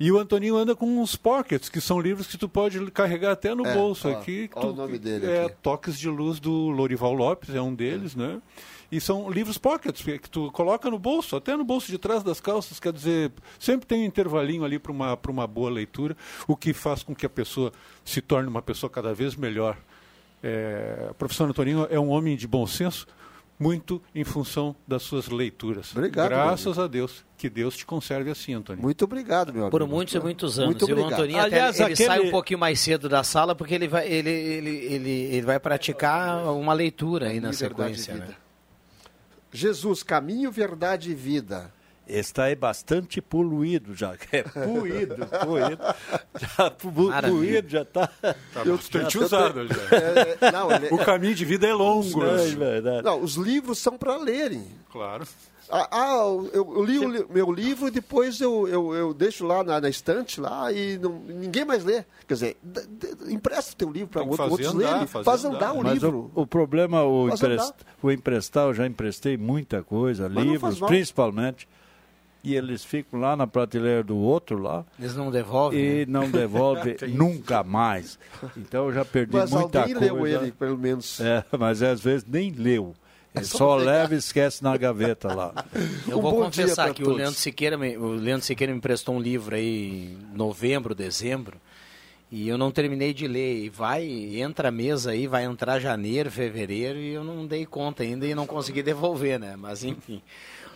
[0.00, 3.52] E o Antoninho anda com uns pockets, que são livros que tu pode carregar até
[3.54, 4.48] no é, bolso ó, aqui.
[4.54, 5.56] Olha o nome dele é, aqui.
[5.60, 8.18] Toques de Luz do Lorival Lopes, é um deles, é.
[8.18, 8.42] né?
[8.90, 12.40] E são livros pockets, que tu coloca no bolso, até no bolso de trás das
[12.40, 16.72] calças, quer dizer, sempre tem um intervalinho ali para uma, uma boa leitura, o que
[16.72, 17.70] faz com que a pessoa
[18.02, 19.76] se torne uma pessoa cada vez melhor.
[20.42, 23.06] É, o professor Antoninho é um homem de bom senso,
[23.58, 25.90] muito em função das suas leituras.
[25.92, 26.28] Obrigado.
[26.28, 27.24] Graças a Deus.
[27.36, 28.82] Que Deus te conserve assim, Antônio.
[28.82, 29.76] Muito obrigado, meu amigo.
[29.76, 30.70] Por muitos e muitos anos.
[30.70, 31.10] Muito obrigado.
[31.10, 32.06] E o Antônio Aliás, ele aquele...
[32.08, 35.58] sai um pouquinho mais cedo da sala porque ele vai, ele, ele, ele, ele vai
[35.58, 38.14] praticar uma leitura aí na sequência.
[38.14, 38.28] Né?
[39.52, 41.72] Jesus, caminho, verdade e vida.
[42.08, 44.16] Está é bastante poluído já.
[44.32, 45.82] É poluído, poluído.
[46.38, 48.06] Já, poluído já está.
[48.06, 49.74] Tá bastante usado já.
[49.98, 52.20] É, é, não, ele, o caminho de vida é longo.
[52.20, 53.04] Não, é verdade.
[53.04, 54.64] não os livros são para lerem.
[54.90, 55.26] Claro.
[55.70, 56.16] Ah, ah
[56.52, 59.88] eu, eu, li o meu livro e depois eu, eu, eu deixo lá na, na,
[59.88, 62.04] estante lá e não, ninguém mais lê.
[62.26, 62.56] Quer dizer,
[63.28, 65.06] empresta o teu livro para outro, outros lerem.
[65.06, 66.30] Faz andar, o livro.
[66.34, 71.68] O, o problema, o, emprest, o emprestar, eu já emprestei muita coisa, Mas livros principalmente
[72.42, 74.84] e eles ficam lá na prateleira do outro lá.
[74.98, 75.80] Eles não devolvem?
[75.80, 76.06] E né?
[76.08, 78.18] não devolvem nunca mais.
[78.56, 80.00] Então eu já perdi mas muita coisa.
[80.00, 81.20] Mas alguém leu ele, pelo menos.
[81.20, 82.94] É, mas às vezes nem leu.
[83.34, 85.52] Ele só leva e esquece na gaveta lá.
[86.08, 89.20] Eu um vou confessar que o Leandro, Siqueira me, o Leandro Siqueira me emprestou um
[89.20, 91.56] livro aí em novembro, dezembro,
[92.30, 93.64] e eu não terminei de ler.
[93.64, 94.04] E vai,
[94.40, 98.34] entra a mesa aí, vai entrar janeiro, fevereiro, e eu não dei conta ainda e
[98.34, 99.56] não consegui devolver, né?
[99.56, 100.22] Mas enfim.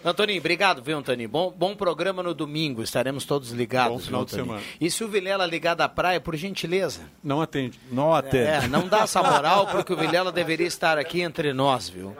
[0.04, 1.28] Antoninho, obrigado, viu, Antoninho?
[1.28, 3.98] Bom, bom programa no domingo, estaremos todos ligados.
[3.98, 4.62] Bom final de semana.
[4.80, 7.02] E se o Vilela ligar da praia, por gentileza.
[7.22, 7.78] Não atende.
[7.90, 8.44] Não atende.
[8.44, 12.16] É, não dá essa moral, porque o Vilela deveria estar aqui entre nós, viu?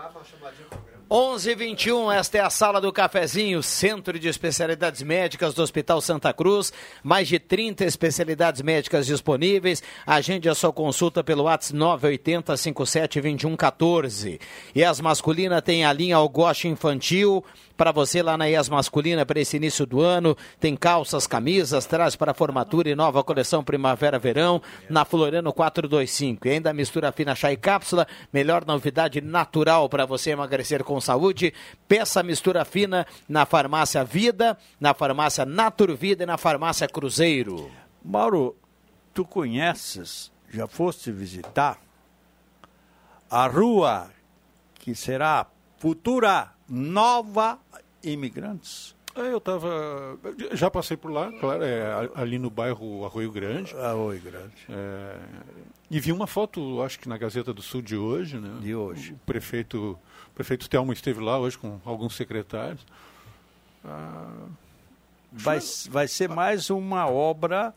[1.13, 6.73] 11:21 esta é a sala do cafezinho, Centro de Especialidades Médicas do Hospital Santa Cruz,
[7.03, 9.83] mais de 30 especialidades médicas disponíveis.
[10.07, 14.41] Agende a sua consulta pelo WhatsApp 980 57 21 14.
[14.75, 17.45] E as masculinas têm a linha Algoche Infantil,
[17.77, 20.37] para você lá na IES Masculina para esse início do ano.
[20.61, 26.47] Tem calças, camisas, traz para formatura e nova coleção Primavera-Verão na Floriano 425.
[26.47, 31.53] E ainda mistura fina chá e cápsula, melhor novidade natural para você emagrecer com saúde.
[31.89, 37.71] Peça mistura fina na farmácia Vida, na farmácia Naturvida e na farmácia Cruzeiro.
[38.05, 38.57] Mauro,
[39.15, 41.79] tu conheces, já foste visitar
[43.31, 44.11] a rua
[44.75, 45.47] que será
[45.79, 47.59] futura Nova
[48.03, 48.95] Imigrantes.
[49.15, 50.19] É, eu estava.
[50.53, 53.75] Já passei por lá, claro, é, ali no bairro Arroio Grande.
[53.77, 54.55] Arroio Grande.
[54.71, 55.19] É,
[55.91, 58.59] e vi uma foto, acho que na Gazeta do Sul de hoje, né?
[58.63, 59.13] De hoje.
[59.13, 59.99] O prefeito,
[60.31, 62.87] o prefeito Telmo esteve lá hoje com alguns secretários.
[63.85, 64.47] Ah,
[65.31, 65.59] vai,
[65.91, 67.75] vai ser mais uma obra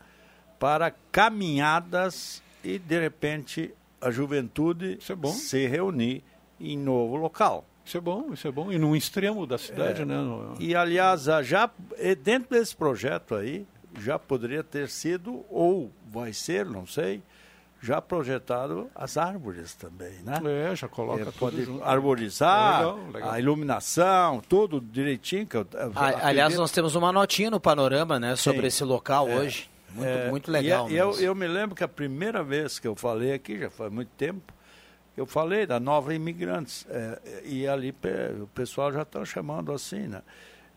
[0.58, 6.24] para caminhadas e, de repente, a juventude é se reunir
[6.58, 7.66] em novo local.
[7.86, 8.72] Isso é bom, isso é bom.
[8.72, 10.04] E num extremo da cidade, É.
[10.04, 10.16] né?
[10.16, 11.70] No- E, aliás, já
[12.22, 13.64] dentro desse projeto aí,
[14.00, 17.22] já poderia ter sido, ou vai ser, não sei,
[17.80, 20.40] já projetado as árvores também, né?
[20.72, 21.84] É, já coloca É, tudo pode junto.
[21.84, 23.30] arborizar, É legal, legal.
[23.30, 25.46] a iluminação, tudo direitinho.
[25.46, 28.66] Que eu, A- aliás, nós temos uma notinha no panorama, né, sobre Sim.
[28.66, 29.36] esse local É.
[29.36, 29.70] hoje.
[29.94, 30.90] Muito, É, muito legal.
[30.90, 33.90] E, eu, eu me lembro que a primeira vez que eu falei aqui, já faz
[33.92, 34.52] muito tempo,
[35.16, 36.86] eu falei da Nova Imigrantes.
[36.90, 37.94] é, e ali
[38.42, 40.22] o pessoal já está chamando assim, né?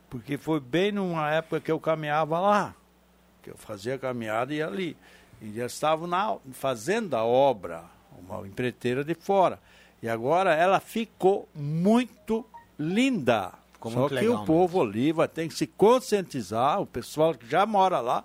[0.10, 2.74] Porque foi bem numa época que eu caminhava lá,
[3.44, 4.98] que eu fazia caminhada e ali.
[5.42, 7.84] E já estavam na, fazendo a obra,
[8.28, 9.60] uma empreiteira de fora.
[10.02, 12.46] E agora ela ficou muito
[12.78, 13.52] linda.
[13.74, 17.34] Ficou Só muito que legal o povo ali vai ter que se conscientizar, o pessoal
[17.34, 18.24] que já mora lá,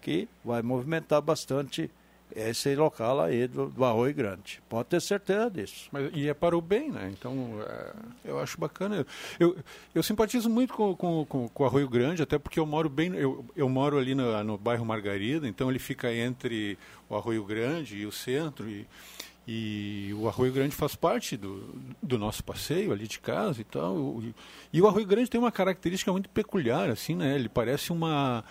[0.00, 1.90] que vai movimentar bastante
[2.34, 4.60] esse local aí do, do Arroio Grande.
[4.68, 5.88] Pode ter certeza disso.
[5.90, 7.10] Mas, e é para o bem, né?
[7.12, 7.92] Então, é,
[8.24, 9.06] eu acho bacana.
[9.38, 9.56] Eu,
[9.94, 13.14] eu simpatizo muito com, com, com, com o Arroio Grande, até porque eu moro bem.
[13.14, 17.96] Eu, eu moro ali no, no bairro Margarida, então ele fica entre o Arroio Grande
[17.96, 18.68] e o centro.
[18.68, 18.86] E,
[19.50, 24.20] e o Arroio Grande faz parte do, do nosso passeio ali de casa e tal.
[24.22, 24.34] E,
[24.74, 27.34] e o Arroio Grande tem uma característica muito peculiar, assim, né?
[27.34, 28.44] Ele parece uma.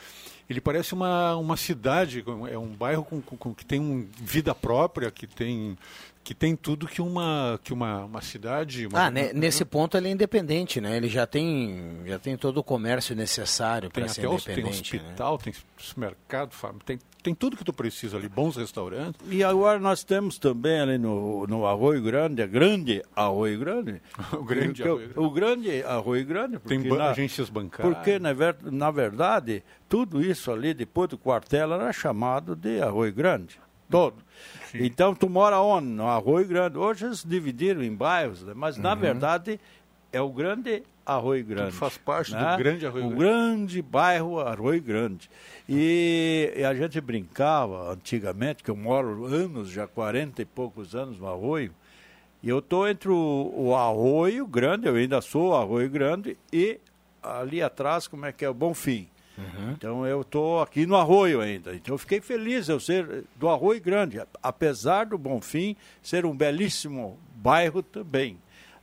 [0.49, 5.11] Ele parece uma, uma cidade, é um bairro com, com- que tem um vida própria,
[5.11, 5.77] que tem,
[6.23, 8.87] que tem tudo que uma, que uma, uma cidade.
[8.87, 10.95] Uma, Ah, né, nesse ponto ele é independente, né?
[10.95, 14.53] Ele já tem, já tem todo o comércio necessário tem para ser até os, tem
[14.53, 14.95] independente.
[14.95, 15.01] né?
[15.03, 19.19] hospital, tem supermercado, fábrica, tem, tem tudo que tu precisa ali, bons restaurantes.
[19.29, 24.01] E agora nós temos também ali no, no Arroio Grande, a grande Arroio Grande.
[24.33, 25.19] O grande Arroio Grande.
[25.19, 26.59] O grande Arroio Grande.
[26.59, 27.95] Tem na- agências bancárias.
[27.95, 28.29] Porque, na,
[28.71, 33.59] na verdade, tudo isso ali, depois do quartel, era chamado de Arroio Grande.
[33.89, 34.17] Todo.
[34.73, 35.87] Então, tu mora onde?
[35.87, 36.77] No Arroio Grande.
[36.77, 38.53] Hoje eles dividiram em bairros, né?
[38.55, 39.59] mas, na verdade,
[40.11, 41.71] é o grande Arroio Grande.
[41.71, 41.71] Uhum.
[41.71, 42.57] faz parte do né?
[42.57, 43.23] grande Arroio O Grande.
[43.23, 45.29] grande bairro Arroio Grande.
[45.67, 51.17] E, e a gente brincava antigamente, que eu moro anos, já 40 e poucos anos
[51.17, 51.73] no Arroio,
[52.43, 56.79] e eu estou entre o, o Arroio Grande, eu ainda sou o Arroio Grande, e
[57.23, 58.49] ali atrás, como é que é?
[58.49, 59.07] O Bonfim.
[59.71, 61.75] Então eu estou aqui no Arroio ainda.
[61.75, 67.17] Então eu fiquei feliz eu ser do Arroio Grande, apesar do Bonfim ser um belíssimo
[67.35, 68.37] bairro também.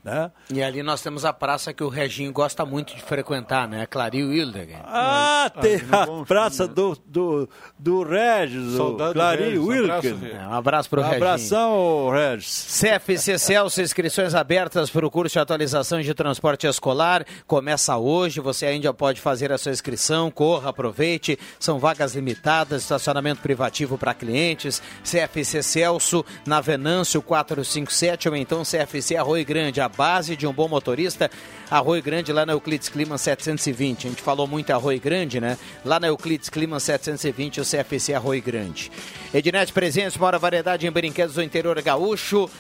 [0.05, 0.31] Né?
[0.51, 3.87] E ali nós temos a praça que o Reginho gosta muito de frequentar, né?
[3.87, 4.83] Clario Wildegan.
[4.85, 6.75] Ah, tem no a praça né?
[6.75, 7.49] do, do,
[7.79, 9.91] do Regis, o Saudade do Clarinho Regis, Wilken.
[9.95, 10.35] abraço, Regis.
[10.35, 11.17] É, um abraço pro Reginho.
[11.17, 12.81] Abração, Regis.
[12.83, 17.25] CFC Celso, inscrições abertas para o curso de atualização de transporte escolar.
[17.47, 20.31] Começa hoje, você ainda pode fazer a sua inscrição.
[20.31, 21.39] Corra, aproveite.
[21.59, 24.83] São vagas limitadas, estacionamento privativo para clientes.
[25.03, 30.69] CFC Celso, na Venâncio 457 ou então CFC Arroio Grande, a base de um bom
[30.69, 31.31] motorista.
[31.71, 34.07] Arroio Grande, lá na Euclides Clima 720.
[34.07, 35.57] A gente falou muito Arroio Grande, né?
[35.85, 38.93] Lá na Euclides Clima 720, o CFC Arroio Grande.
[39.33, 42.51] Ednet Presentes, maior variedade em brinquedos do interior gaúcho.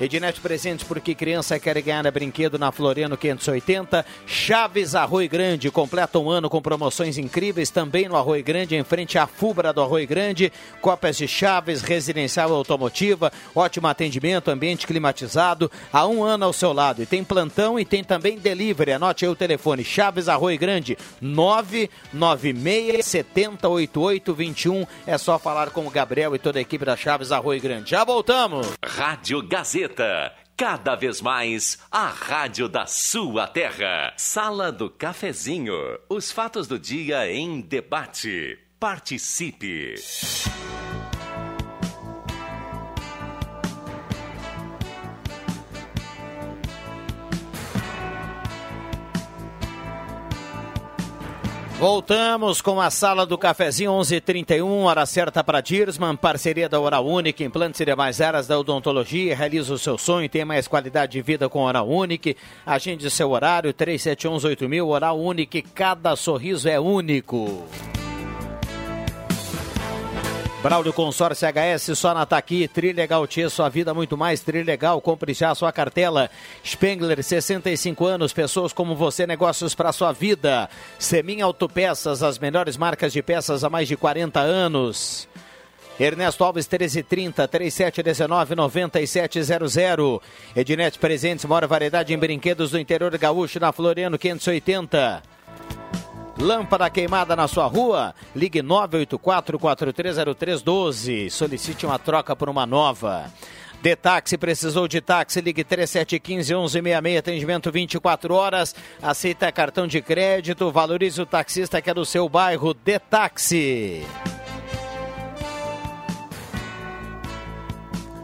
[0.00, 4.04] Ednet Presentes, porque criança quer ganhar brinquedo na Floriano 580.
[4.26, 9.16] Chaves Arroio Grande, completa um ano com promoções incríveis também no Arroio Grande, em frente
[9.18, 10.52] à Fubra do Arroio Grande.
[10.80, 17.02] Cópias de Chaves, residencial automotiva, ótimo atendimento, ambiente climatizado, há um ano ao seu lado.
[17.02, 18.92] E tem plantão e tem também delivery.
[18.92, 24.86] Anote aí o telefone, Chaves Arroio Grande, 996 708821.
[25.06, 27.90] É só falar com o Gabriel e toda a equipe da Chaves Arroio Grande.
[27.90, 28.66] Já voltamos!
[28.84, 29.81] Rádio Gazeta.
[30.56, 34.12] Cada vez mais a rádio da sua terra.
[34.16, 35.74] Sala do Cafezinho.
[36.08, 38.58] Os fatos do dia em debate.
[38.78, 39.94] Participe.
[51.82, 57.42] Voltamos com a sala do cafezinho 11:31 hora certa para Dirsman, parceria da Oral Unique,
[57.42, 59.34] implantes e demais áreas da odontologia.
[59.34, 62.36] Realiza o seu sonho, tem mais qualidade de vida com Oral Unique.
[62.64, 67.64] Agende seu horário 37118000 Oral Unique, cada sorriso é único.
[70.62, 75.52] Braulio Consórcio HS, só na Taqui, Trilegal Tia, sua vida muito mais, Trilegal, compre já
[75.56, 76.30] sua cartela.
[76.64, 80.70] Spengler, 65 anos, pessoas como você, negócios para sua vida.
[81.00, 85.28] Semin Autopeças, as melhores marcas de peças há mais de 40 anos.
[85.98, 90.20] Ernesto Alves 1330 3719 9700.
[90.54, 95.22] Ednet Presentes, maior variedade em brinquedos do interior gaúcho na Floriano 580.
[96.42, 98.12] Lâmpada queimada na sua rua?
[98.34, 101.30] Ligue 984-430312.
[101.30, 103.30] Solicite uma troca por uma nova.
[103.80, 111.22] De táxi, precisou de táxi, ligue 3715-1166, atendimento 24 horas, aceita cartão de crédito, valorize
[111.22, 114.04] o taxista que é do seu bairro, De táxi.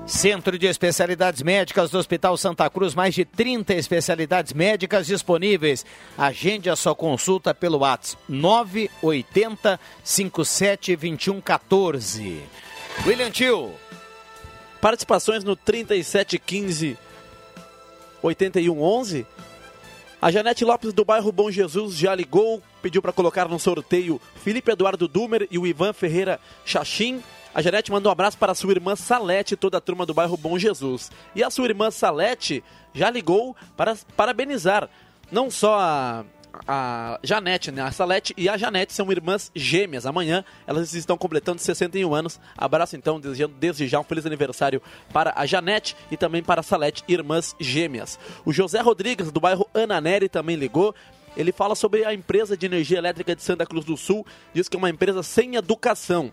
[0.09, 5.85] Centro de Especialidades Médicas do Hospital Santa Cruz, mais de 30 especialidades médicas disponíveis.
[6.17, 12.41] Agende a sua consulta pelo WhatsApp 980 57 21 14.
[13.07, 13.75] William Tio.
[14.81, 16.97] Participações no 3715
[18.23, 19.27] 8111.
[20.23, 24.73] A Janete Lopes do bairro Bom Jesus já ligou, pediu para colocar no sorteio Felipe
[24.73, 27.23] Eduardo Dumer e o Ivan Ferreira Chachim.
[27.59, 30.37] A Janete mandou um abraço para sua irmã Salete e toda a turma do bairro
[30.37, 31.11] Bom Jesus.
[31.35, 32.63] E a sua irmã Salete
[32.95, 34.89] já ligou para parabenizar
[35.29, 36.25] não só a,
[36.69, 37.83] a Janete, né?
[37.83, 40.07] A Salete e a Janete são irmãs gêmeas.
[40.07, 42.39] Amanhã elas estão completando 61 anos.
[42.57, 44.81] Abraço então, desejando desde já um feliz aniversário
[45.13, 48.21] para a Janete e também para a Salete, irmãs gêmeas.
[48.45, 50.95] O José Rodrigues, do bairro Ana Neri, também ligou.
[51.37, 54.25] Ele fala sobre a empresa de energia elétrica de Santa Cruz do Sul.
[54.55, 56.33] Diz que é uma empresa sem educação.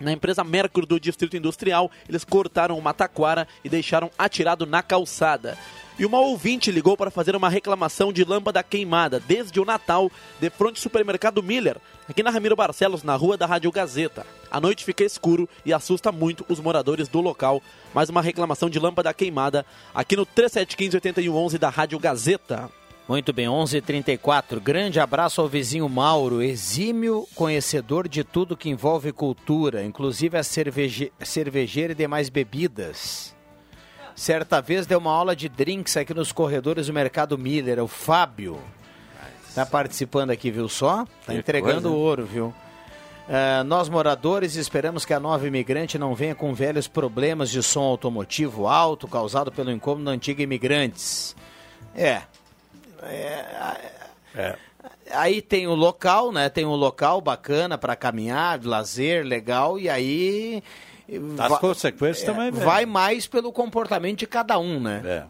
[0.00, 5.58] Na empresa Mercury do Distrito Industrial, eles cortaram uma taquara e deixaram atirado na calçada.
[5.98, 10.08] E uma ouvinte ligou para fazer uma reclamação de lâmpada queimada desde o Natal,
[10.40, 11.76] de frente ao supermercado Miller,
[12.08, 14.24] aqui na Ramiro Barcelos, na rua da Rádio Gazeta.
[14.48, 17.60] A noite fica escuro e assusta muito os moradores do local.
[17.92, 22.70] Mais uma reclamação de lâmpada queimada aqui no 3715-8111 da Rádio Gazeta.
[23.08, 24.60] Muito bem, 11:34.
[24.60, 31.10] Grande abraço ao vizinho Mauro, exímio conhecedor de tudo que envolve cultura, inclusive a cerveje...
[31.20, 33.34] cervejeira e demais bebidas.
[34.14, 38.60] Certa vez deu uma aula de drinks aqui nos corredores do Mercado Miller, o Fábio.
[39.54, 41.06] Tá participando aqui, viu só?
[41.24, 42.54] Tá Que entregando coisa, ouro, viu?
[43.26, 47.82] Ah, nós moradores esperamos que a nova imigrante não venha com velhos problemas de som
[47.82, 51.34] automotivo alto causado pelo incômodo da antiga imigrantes.
[51.94, 52.22] É,
[55.10, 56.48] Aí tem o local, né?
[56.48, 60.62] Tem um local bacana para caminhar, de lazer, legal, e aí.
[61.38, 62.64] As va- consequências é, também vêm.
[62.64, 65.02] Vai mais pelo comportamento de cada um, né?
[65.04, 65.24] É.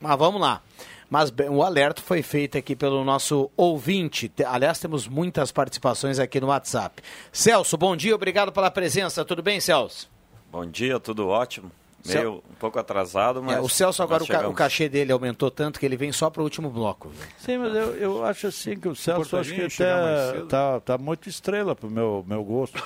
[0.00, 0.62] Mas vamos lá.
[1.10, 4.28] Mas bem, o alerta foi feito aqui pelo nosso ouvinte.
[4.28, 7.02] Te- Aliás, temos muitas participações aqui no WhatsApp.
[7.32, 9.24] Celso, bom dia, obrigado pela presença.
[9.24, 10.08] Tudo bem, Celso?
[10.50, 11.70] Bom dia, tudo ótimo.
[12.14, 13.56] Meio um pouco atrasado, mas.
[13.56, 16.28] É, o Celso agora, o, ca- o cachê dele aumentou tanto que ele vem só
[16.30, 17.08] para o último bloco.
[17.08, 17.26] viu?
[17.38, 21.28] Sim, mas eu, eu acho assim que o Celso acho que até tá, tá muito
[21.28, 22.82] estrela pro meu, meu gosto.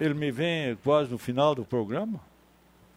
[0.00, 2.20] Ele me vem quase no final do programa.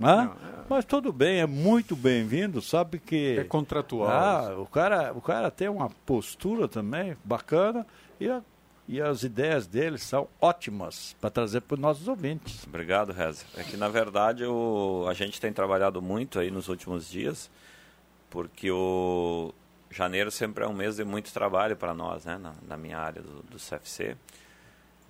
[0.02, 0.32] Hã?
[0.68, 3.38] Mas tudo bem, é muito bem-vindo, sabe que.
[3.40, 4.10] É contratual.
[4.10, 7.86] Ah, o cara, o cara tem uma postura também bacana
[8.20, 8.42] e, a-
[8.88, 12.64] e as ideias dele são ótimas para trazer para os nossos ouvintes.
[12.68, 13.44] Obrigado, Reza.
[13.58, 15.06] É que, na verdade, o...
[15.10, 17.50] a gente tem trabalhado muito aí nos últimos dias,
[18.30, 19.52] porque o
[19.90, 23.22] janeiro sempre é um mês de muito trabalho para nós, né, na, na minha área
[23.22, 24.16] do, do CFC.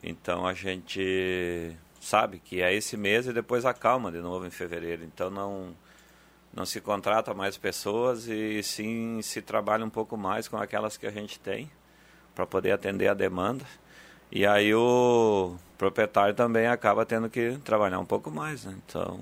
[0.01, 5.03] Então, a gente sabe que é esse mês e depois acalma de novo em fevereiro.
[5.03, 5.75] Então, não,
[6.53, 11.07] não se contrata mais pessoas e sim se trabalha um pouco mais com aquelas que
[11.07, 11.69] a gente tem
[12.35, 13.65] para poder atender a demanda.
[14.31, 18.75] E aí o proprietário também acaba tendo que trabalhar um pouco mais, né?
[18.85, 19.19] Então,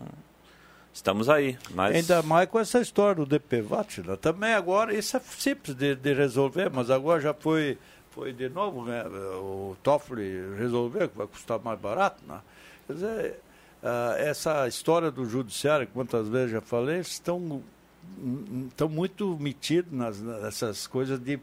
[0.93, 1.57] estamos aí.
[1.71, 4.15] Mas Ainda mais com essa história do DPVAT, né?
[4.15, 7.77] também agora, isso é simples de, de resolver, mas agora já foi,
[8.11, 9.03] foi de novo né?
[9.05, 12.23] o Toffoli resolver, que vai custar mais barato.
[12.27, 12.39] Né?
[12.87, 13.39] Quer dizer,
[13.83, 17.61] ah, essa história do judiciário, quantas vezes já falei, estão,
[18.69, 21.39] estão muito metidos nessas coisas de,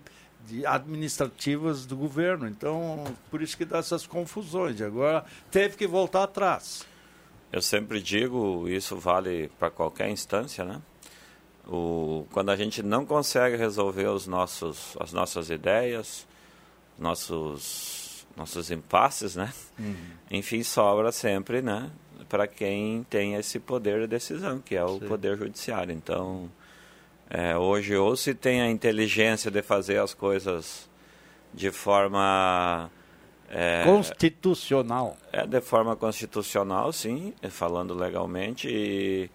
[0.47, 2.49] de administrativas do governo.
[2.49, 4.81] Então, por isso que dá essas confusões.
[4.81, 6.87] Agora teve que voltar atrás.
[7.53, 10.81] eu sempre digo, isso vale para qualquer instância, né?
[11.67, 16.27] O, quando a gente não consegue resolver os nossos, as nossas ideias,
[16.99, 19.53] nossos, nossos impasses, né?
[20.31, 21.91] Enfim, sobra sempre, né?
[22.29, 25.93] Para quem tem esse poder de decisão, que é o poder judiciário.
[25.93, 26.51] Então,
[27.31, 30.89] é, hoje, ou se tem a inteligência de fazer as coisas
[31.55, 32.91] de forma
[33.49, 35.17] É, Constitucional.
[35.33, 39.29] É de forma constitucional, sim, falando legalmente, e,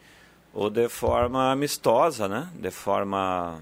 [0.54, 2.50] ou de forma amistosa, né?
[2.56, 3.62] De forma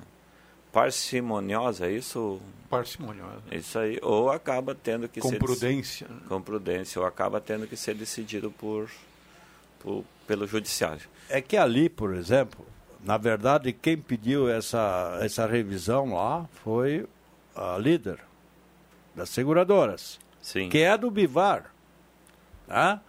[0.72, 2.40] parcimoniosa, é isso?
[2.70, 3.42] Parcimoniosa.
[3.52, 5.40] Isso aí, ou acaba tendo que Com ser...
[5.40, 6.08] prudência.
[6.28, 8.90] Com prudência, ou acaba tendo que ser decidido por,
[9.80, 11.08] por pelo judiciário.
[11.30, 12.66] É que ali, por exemplo,
[13.04, 17.06] na verdade, quem pediu essa, essa revisão lá foi
[17.56, 18.20] a líder
[19.14, 20.20] das seguradoras.
[20.42, 20.70] Sim.
[20.70, 21.74] Que é do Bivar.
[22.68, 23.02] Tá?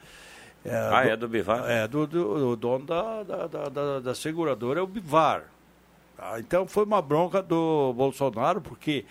[0.64, 1.70] É, ah, do, é do Bivar?
[1.70, 5.44] É, do, do, do dono da, da, da, da, seguradora é o Bivar.
[6.16, 6.40] Tá?
[6.40, 9.04] Então foi uma bronca do Bolsonaro, porque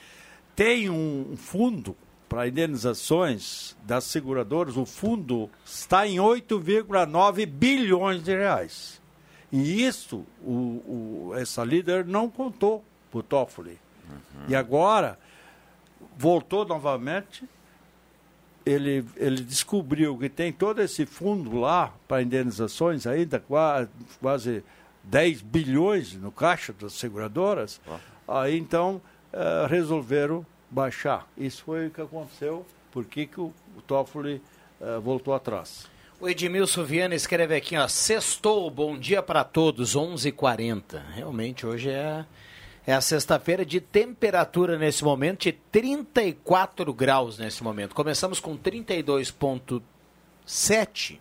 [0.56, 1.96] tem um fundo
[2.28, 9.03] para indenizações das seguradoras, o fundo está em 8,9 bilhões de reais.
[9.54, 10.52] E isso o,
[11.30, 13.80] o, essa líder não contou para o Toffoli.
[14.10, 14.46] Uhum.
[14.48, 15.20] E agora
[16.18, 17.48] voltou novamente.
[18.66, 23.90] Ele, ele descobriu que tem todo esse fundo lá para indenizações, ainda quase,
[24.20, 24.64] quase
[25.04, 27.80] 10 bilhões no caixa das seguradoras.
[28.28, 29.00] Aí então
[29.32, 31.28] uh, resolveram baixar.
[31.38, 34.42] Isso foi o que aconteceu, por que o, o Toffoli
[34.82, 35.93] uh, voltou atrás.
[36.24, 40.30] O Edmilson Viana escreve aqui, ó, sextou, bom dia para todos, 11:40.
[40.30, 42.26] h 40 Realmente, hoje é,
[42.88, 47.94] é a sexta-feira de temperatura nesse momento de 34 graus nesse momento.
[47.94, 51.20] Começamos com 32,7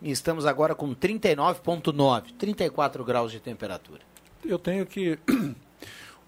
[0.00, 4.00] e estamos agora com 39,9, 34 graus de temperatura.
[4.42, 5.18] Eu tenho que...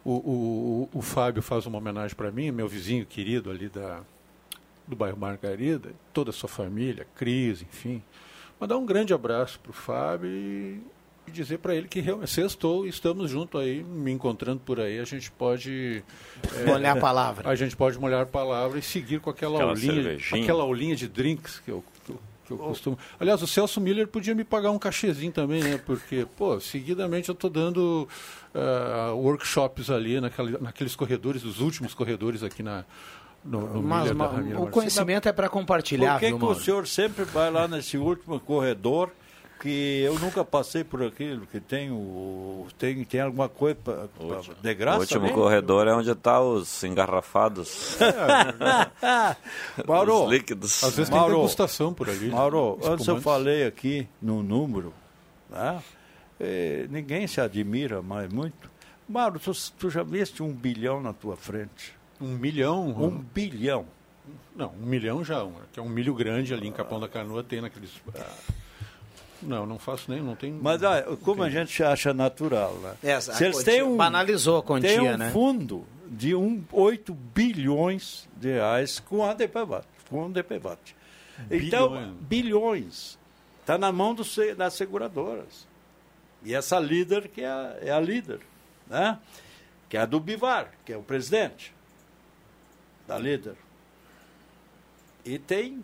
[0.02, 4.00] O, o, o Fábio faz uma homenagem para mim, meu vizinho querido ali da,
[4.90, 8.02] do bairro Margarida, toda a sua família, Cris, enfim.
[8.60, 10.82] Mandar um grande abraço para o Fábio e,
[11.26, 14.98] e dizer para ele que realmente sextou e estamos juntos aí, me encontrando por aí,
[14.98, 16.04] a gente pode...
[16.66, 17.48] molhar a palavra.
[17.48, 21.08] A gente pode molhar a palavra e seguir com aquela, aquela aulinha, aquela aulinha de
[21.08, 22.98] drinks que eu, que eu, que eu costumo...
[23.18, 25.78] Aliás, o Celso Miller podia me pagar um cachezinho também, né?
[25.78, 28.06] Porque, pô, seguidamente eu estou dando
[28.54, 32.84] uh, workshops ali naquela, naqueles corredores, os últimos corredores aqui na
[33.44, 36.14] no, no mas, mas o conhecimento é para compartilhar.
[36.14, 39.10] Por que, que o senhor sempre vai lá nesse último corredor
[39.60, 44.54] que eu nunca passei por aquilo, que tem, o, tem, tem alguma coisa pra, pra,
[44.60, 44.98] de graça?
[44.98, 45.36] O último mesmo?
[45.36, 47.98] corredor é onde está os engarrafados.
[49.02, 49.36] É.
[49.86, 50.84] Mauro, os líquidos.
[50.84, 52.28] Às vezes Mauro, tem degustação por ali.
[52.28, 54.92] Mauro, antes eu falei aqui no número,
[55.48, 55.82] né?
[56.38, 58.70] E ninguém se admira mais muito.
[59.08, 61.99] Mauro, tu, tu já viste um bilhão na tua frente?
[62.20, 62.88] Um milhão?
[62.88, 63.86] Um bilhão.
[64.54, 67.42] Não, um milhão já, um, que é um milho grande ali em Capão da Canoa,
[67.42, 67.90] tem naqueles...
[69.42, 70.52] Não, não faço nem, não tem...
[70.52, 72.94] Mas ah, como a gente acha natural, né?
[73.02, 75.30] Essa, Se eles têm um, banalizou a quantia, tem um né?
[75.30, 79.86] fundo de um, 8 bilhões de reais com a DPVAT.
[80.10, 80.94] Com o DPVAT.
[81.50, 83.18] Então, bilhões.
[83.62, 84.24] Está na mão do,
[84.56, 85.66] das seguradoras.
[86.44, 88.40] E essa líder que é a, é a líder,
[88.86, 89.18] né?
[89.88, 91.72] que é a do Bivar, que é o presidente
[93.10, 93.56] da líder.
[95.24, 95.82] E tem,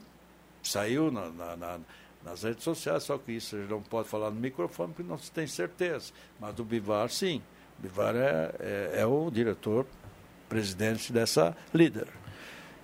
[0.62, 1.81] saiu na, na, na,
[2.24, 5.18] nas redes sociais, só que isso a gente não pode falar no microfone porque não
[5.18, 6.12] se tem certeza.
[6.39, 7.43] Mas do Bivar, sim.
[7.79, 9.85] O Bivar é, é, é o diretor,
[10.49, 12.07] presidente dessa líder.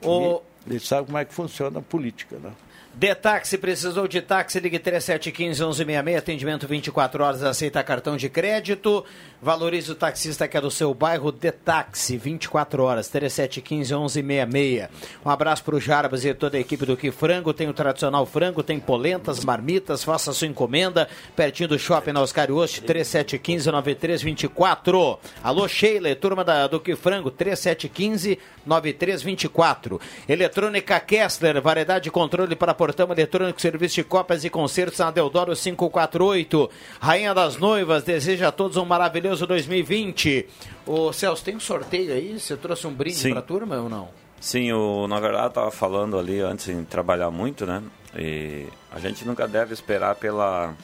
[0.02, 0.42] O...
[0.66, 2.52] Ele sabe como é que funciona a política, né?
[2.94, 9.02] De táxi, precisou de táxi, ligue 3715-1166, atendimento 24 horas, aceita cartão de crédito.
[9.40, 14.90] Valorize o taxista que é do seu bairro, De táxi, 24 horas, 3715-1166.
[15.24, 17.54] Um abraço para o Jarbas e toda a equipe do Que Frango.
[17.54, 22.52] Tem o tradicional frango, tem polentas, marmitas, faça sua encomenda, pertinho do shopping na Oscar
[22.52, 25.18] Oste, 3715-9324.
[25.42, 29.98] Alô, Sheila, turma da, do Que Frango, 3715-9324.
[30.28, 35.54] Eletrônica Kessler, variedade de controle para portão eletrônico, serviço de cópias e concertos na Deodoro
[35.54, 36.68] 548.
[37.00, 40.48] Rainha das Noivas, deseja a todos um maravilhoso 2020.
[40.84, 42.40] Ô Celso, tem um sorteio aí?
[42.40, 44.08] Você trouxe um brinde para a turma ou não?
[44.40, 47.80] Sim, o, na verdade eu estava falando ali antes em trabalhar muito, né?
[48.18, 50.74] E a gente nunca deve esperar pela.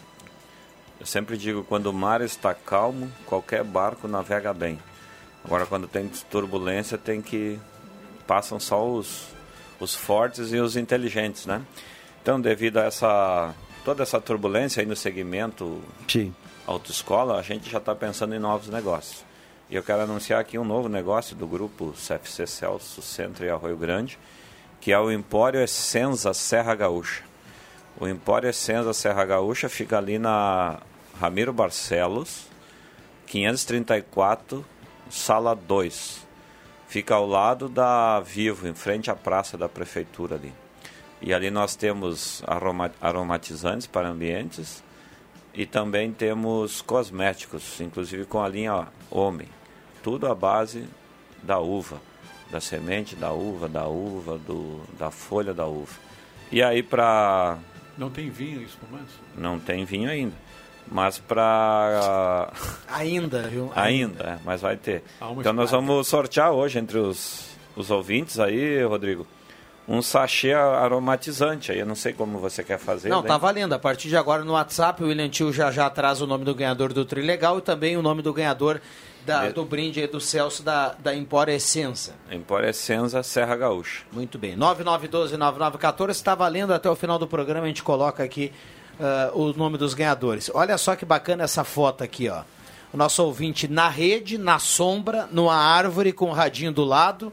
[1.01, 4.79] Eu sempre digo, quando o mar está calmo, qualquer barco navega bem.
[5.45, 7.59] Agora, quando tem turbulência, tem que.
[8.25, 9.35] Passam só os,
[9.81, 11.63] os fortes e os inteligentes, né?
[12.23, 13.55] Então, devido a essa
[13.85, 16.35] toda essa turbulência aí no segmento Sim.
[16.67, 19.25] autoescola, a gente já está pensando em novos negócios.
[19.71, 23.77] E eu quero anunciar aqui um novo negócio do grupo CFC Celso Centro e Arroio
[23.77, 24.19] Grande,
[24.81, 27.23] que é o Empório Essenza Serra Gaúcha.
[27.99, 30.81] O Empório Essenza Serra Gaúcha fica ali na
[31.19, 32.47] Ramiro Barcelos,
[33.27, 34.65] 534,
[35.11, 36.28] sala 2.
[36.89, 40.53] Fica ao lado da Vivo, em frente à praça da prefeitura ali.
[41.21, 44.83] E ali nós temos aroma, aromatizantes para ambientes
[45.53, 49.49] e também temos cosméticos, inclusive com a linha Homem.
[50.03, 50.89] Tudo à base
[51.43, 52.01] da uva,
[52.51, 55.99] da semente da uva, da uva, do, da folha da uva.
[56.51, 57.59] E aí para...
[57.99, 59.13] Não tem vinho espumante?
[59.37, 60.35] Não tem vinho ainda.
[60.91, 62.51] Mas para.
[62.89, 63.71] Ainda, viu?
[63.75, 65.03] Ainda, é, mas vai ter.
[65.39, 69.27] Então nós vamos sortear hoje entre os, os ouvintes aí, Rodrigo,
[69.87, 71.73] um sachê aromatizante.
[71.73, 73.09] Aí eu não sei como você quer fazer.
[73.09, 73.29] Não, bem.
[73.29, 73.75] tá valendo.
[73.75, 76.55] A partir de agora no WhatsApp, o William Tio já já traz o nome do
[76.55, 78.81] ganhador do Trilegal e também o nome do ganhador
[79.29, 82.15] da, do brinde aí do Celso da, da Empora Essenza.
[82.31, 84.05] Empora Essenza, Serra Gaúcha.
[84.11, 84.57] Muito bem.
[84.57, 87.65] 9912-9914 está valendo até o final do programa.
[87.65, 88.53] A gente coloca aqui
[88.99, 90.51] uh, o nome dos ganhadores.
[90.55, 92.43] Olha só que bacana essa foto aqui, ó.
[92.93, 97.31] O nosso ouvinte na rede, na sombra, numa árvore com o radinho do lado,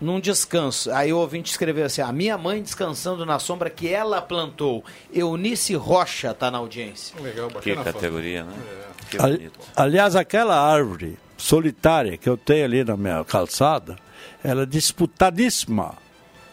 [0.00, 0.90] num descanso.
[0.90, 4.82] Aí o ouvinte escreveu assim: a minha mãe descansando na sombra que ela plantou.
[5.12, 7.14] Eunice Rocha está na audiência.
[7.20, 8.54] Legal, Que categoria, né?
[8.56, 8.84] É.
[9.10, 13.96] Que Ali- aliás, aquela árvore solitária que eu tenho ali na minha calçada,
[14.42, 15.94] ela é disputadíssima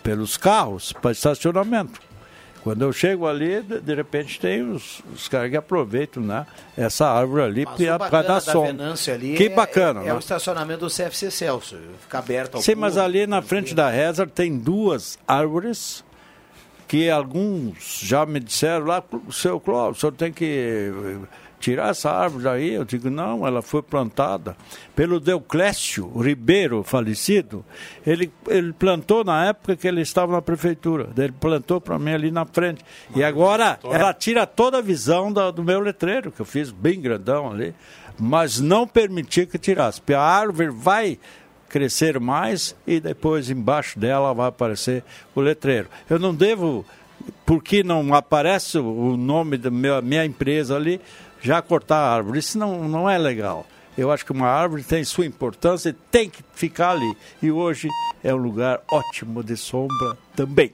[0.03, 2.01] pelos carros para estacionamento.
[2.63, 6.45] Quando eu chego ali, de, de repente tem os, os caras que aproveitam né,
[6.77, 8.71] essa árvore ali Mas por o por bacana causa da da sombra.
[8.71, 10.13] Venâncio ali Que é- bacana, É, né?
[10.13, 11.77] o estacionamento do CFC Celso.
[12.01, 13.05] Fica aberto ao Sim, mas público.
[13.17, 16.03] ali na frente da Reza tem duas árvores
[16.87, 19.01] que alguns já me disseram lá,
[19.31, 20.91] seu Cláudio, o senhor tem que
[21.61, 22.73] tirar essa árvore daí.
[22.73, 24.57] Eu digo, não, ela foi plantada
[24.95, 27.63] pelo Deuclésio Ribeiro, falecido.
[28.05, 31.09] Ele, ele plantou na época que ele estava na prefeitura.
[31.17, 32.83] Ele plantou para mim ali na frente.
[33.15, 36.99] E agora ela tira toda a visão da- do meu letreiro, que eu fiz bem
[36.99, 37.73] grandão ali,
[38.19, 40.01] mas não permiti que tirasse.
[40.01, 41.17] Porque a árvore vai
[41.69, 45.03] crescer mais e depois embaixo dela vai aparecer
[45.33, 45.87] o letreiro.
[46.09, 46.85] Eu não devo,
[47.45, 50.99] porque não aparece o nome da minha, minha empresa ali,
[51.41, 52.39] já cortar a árvore.
[52.39, 53.65] Isso não, não é legal.
[53.97, 57.17] Eu acho que uma árvore tem sua importância e tem que ficar ali.
[57.41, 57.89] E hoje
[58.23, 60.73] é um lugar ótimo de sombra também.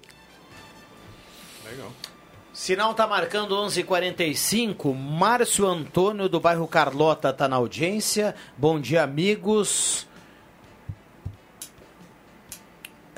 [2.58, 4.92] Sinal tá marcando 11:45.
[4.92, 8.34] Márcio Antônio do bairro Carlota tá na audiência.
[8.58, 10.08] Bom dia, amigos.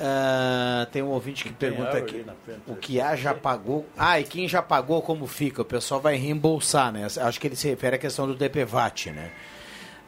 [0.02, 3.86] Ah, tem um ouvinte que pergunta árvore aqui o que há já pagou.
[3.98, 5.60] Ah, e quem já pagou como fica?
[5.60, 7.06] O pessoal vai reembolsar, né?
[7.20, 9.30] Acho que ele se refere à questão do DPVAT, né?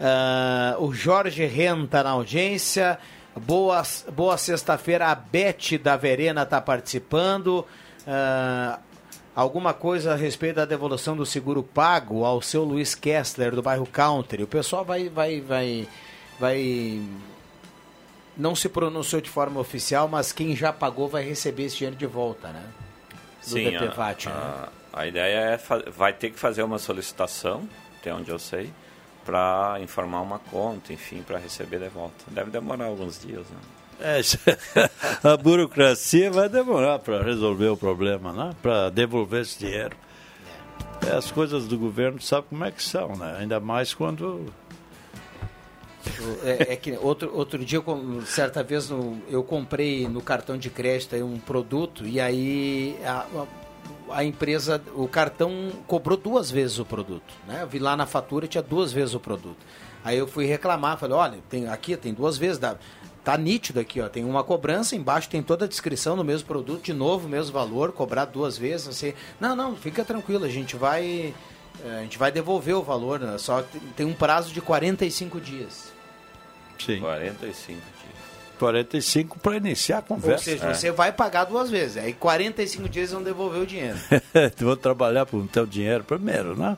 [0.01, 2.99] Ah, o Jorge Ren tá na audiência.
[3.37, 5.09] Boa, boa sexta-feira.
[5.09, 7.67] A Beth da Verena tá participando.
[8.07, 8.79] Ah,
[9.37, 13.87] alguma coisa a respeito da devolução do seguro pago ao seu Luiz Kessler do bairro
[13.87, 14.43] Country.
[14.43, 15.87] O pessoal vai, vai, vai,
[16.41, 17.03] vai.
[18.37, 22.07] Não se pronunciou de forma oficial, mas quem já pagou vai receber esse dinheiro de
[22.07, 22.65] volta, né?
[23.43, 24.35] Do Sim, a, DPVAT, né?
[24.35, 25.61] a, a ideia é
[25.91, 27.69] vai ter que fazer uma solicitação,
[27.99, 28.73] até onde eu sei,
[29.25, 32.25] para informar uma conta, enfim, para receber de volta.
[32.29, 33.59] Deve demorar alguns dias, né?
[34.01, 34.21] É,
[35.29, 38.53] a burocracia vai demorar para resolver o problema, né?
[38.61, 39.97] Para devolver esse dinheiro.
[41.07, 43.37] É, as coisas do governo sabe como é que são, né?
[43.39, 44.53] Ainda mais quando
[46.45, 47.81] É, é que outro, outro dia,
[48.27, 48.91] certa vez,
[49.29, 53.27] eu comprei no cartão de crédito um produto e aí a,
[54.11, 57.33] a- empresa, o cartão cobrou duas vezes o produto.
[57.47, 57.61] Né?
[57.63, 59.59] Eu vi lá na fatura tinha duas vezes o produto.
[60.05, 62.75] Aí eu fui reclamar, falei, olha, tem, aqui tem duas vezes, dá,
[63.23, 66.83] tá nítido aqui, ó, tem uma cobrança, embaixo tem toda a descrição do mesmo produto,
[66.83, 68.89] de novo, mesmo valor, cobrado duas vezes.
[68.89, 71.33] Assim, não, não, fica tranquilo, a gente vai...
[71.85, 73.39] eh, A gente vai devolver o valor, né?
[73.39, 73.63] só
[73.97, 75.92] tem um prazo de 45 dias.
[76.79, 77.01] Sim.
[77.01, 77.93] 45 dias.
[78.59, 80.45] 45 para iniciar a Ou conversa.
[80.45, 81.97] seja, você vai pagar duas vezes.
[81.97, 83.99] Aí 45 dias vão devolver o dinheiro.
[84.59, 86.77] Vou trabalhar para ter o dinheiro primeiro, né?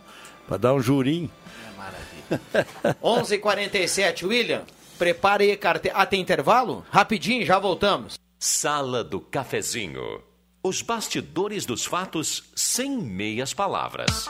[0.48, 1.30] Para dar um jurinho.
[1.76, 2.96] Maravilha.
[3.02, 4.62] 11:47 William,
[4.98, 5.98] prepare aí a carteira.
[5.98, 6.84] Ah, tem intervalo?
[6.90, 8.18] Rapidinho, já voltamos.
[8.38, 10.22] Sala do Cafezinho.
[10.62, 14.26] Os bastidores dos fatos sem meias palavras.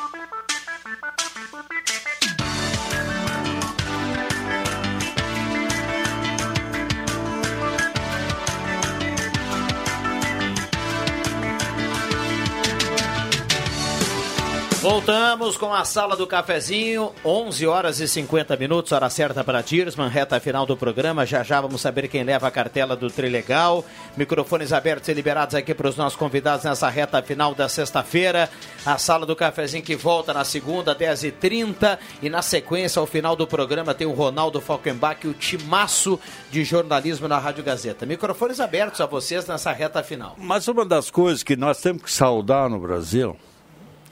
[14.84, 20.10] Voltamos com a sala do cafezinho, 11 horas e 50 minutos, hora certa para Tirsman,
[20.10, 21.24] reta final do programa.
[21.24, 23.82] Já já vamos saber quem leva a cartela do Trilegal.
[24.14, 28.50] Microfones abertos e liberados aqui para os nossos convidados nessa reta final da sexta-feira.
[28.84, 31.98] A sala do cafezinho que volta na segunda, 10h30.
[32.20, 36.20] E na sequência, ao final do programa, tem o Ronaldo Falkenbach, o timaço
[36.50, 38.04] de jornalismo na Rádio Gazeta.
[38.04, 40.34] Microfones abertos a vocês nessa reta final.
[40.36, 43.34] Mas uma das coisas que nós temos que saudar no Brasil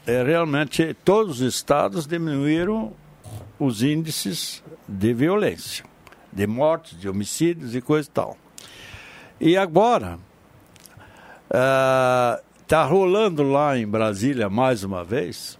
[0.06, 2.92] é realmente todos os estados diminuíram
[3.58, 5.84] os índices de violência,
[6.32, 8.36] de mortes, de homicídios e coisa e tal.
[9.40, 10.18] E agora
[12.62, 15.58] está rolando lá em Brasília mais uma vez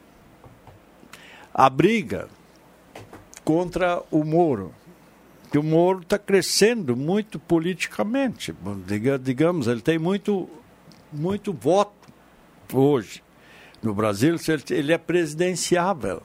[1.55, 2.29] a briga
[3.45, 4.75] contra o Moro.
[5.51, 8.55] Que o Moro está crescendo muito politicamente.
[9.21, 10.49] Digamos, ele tem muito,
[11.13, 11.93] muito voto
[12.73, 13.23] hoje
[13.83, 14.37] no Brasil,
[14.71, 16.23] ele é presidenciável.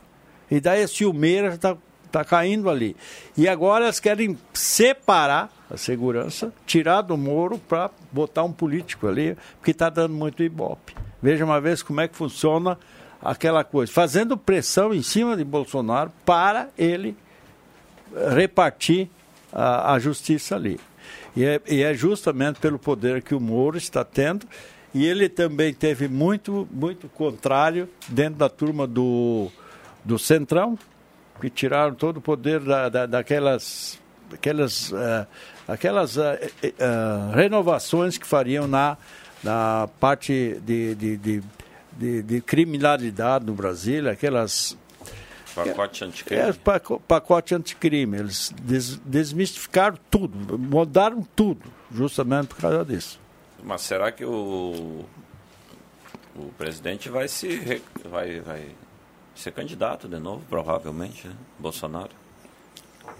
[0.49, 1.75] E daí a Silmeira está
[2.11, 2.95] tá caindo ali.
[3.35, 9.35] E agora elas querem separar a segurança, tirar do Moro para botar um político ali,
[9.57, 10.95] porque está dando muito ibope.
[11.21, 12.77] Veja uma vez como é que funciona
[13.21, 17.17] aquela coisa, fazendo pressão em cima de Bolsonaro para ele
[18.33, 19.09] repartir
[19.51, 20.79] a, a justiça ali.
[21.35, 24.47] E é, e é justamente pelo poder que o Moro está tendo
[24.97, 29.47] e ele também teve muito, muito contrário dentro da turma do,
[30.03, 30.75] do Centrão,
[31.39, 35.27] que tiraram todo o poder da, da, daquelas, daquelas, uh,
[35.67, 38.97] aquelas uh, uh, renovações que fariam na,
[39.43, 41.43] na parte de, de, de,
[41.91, 44.75] de, de criminalidade no Brasil, aquelas
[45.53, 46.41] Pacote anticrime.
[46.41, 46.53] É,
[47.07, 48.17] pacote anticrime.
[48.17, 53.19] Eles des, desmistificaram tudo, mudaram tudo, justamente por causa disso.
[53.63, 55.05] Mas será que o,
[56.35, 58.69] o presidente vai se vai, vai
[59.35, 61.35] ser candidato de novo, provavelmente, né?
[61.59, 62.11] Bolsonaro?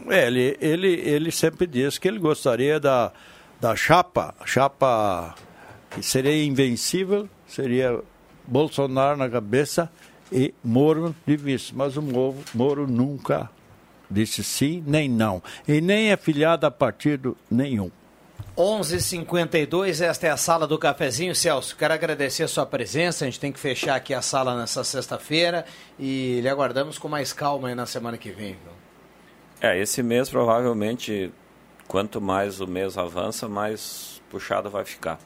[0.08, 3.12] É, ele, ele, ele sempre diz que ele gostaria da,
[3.60, 5.36] da chapa, chapa
[5.90, 8.00] que seria invencível, seria
[8.46, 9.92] Bolsonaro na cabeça
[10.32, 11.74] e Moro de vice.
[11.74, 13.50] Mas o Moro, Moro nunca
[14.10, 15.42] disse sim nem não.
[15.68, 17.92] E nem é filiado a partido nenhum.
[18.58, 21.78] 11:52 esta é a sala do cafezinho, Celso.
[21.78, 23.24] Quero agradecer a sua presença.
[23.24, 25.64] A gente tem que fechar aqui a sala nessa sexta-feira
[26.00, 28.54] e lhe aguardamos com mais calma aí na semana que vem.
[28.54, 28.74] Viu?
[29.62, 31.32] É, esse mês provavelmente,
[31.88, 35.20] quanto mais o mês avança, mais puxado vai ficar.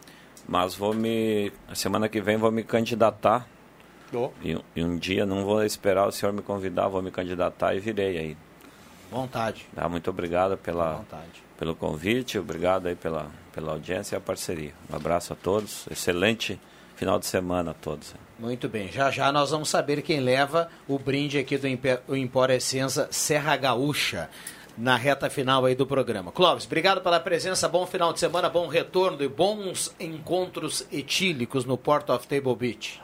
[0.46, 3.48] Mas vou me, a semana que vem vou me candidatar.
[4.14, 4.30] Oh.
[4.44, 7.80] E, e, um dia não vou esperar o senhor me convidar, vou me candidatar e
[7.80, 8.38] virei aí.
[9.10, 9.66] Vontade.
[9.74, 14.74] Tá, muito obrigado pela Vontade pelo convite, obrigado aí pela, pela audiência e a parceria.
[14.92, 16.60] Um abraço a todos, excelente
[16.96, 18.16] final de semana a todos.
[18.40, 21.68] Muito bem, já já nós vamos saber quem leva o brinde aqui do
[22.18, 24.28] Empório Essenza Serra Gaúcha
[24.76, 26.32] na reta final aí do programa.
[26.32, 31.78] Clóvis, obrigado pela presença, bom final de semana, bom retorno e bons encontros etílicos no
[31.78, 33.00] Port of Table Beach.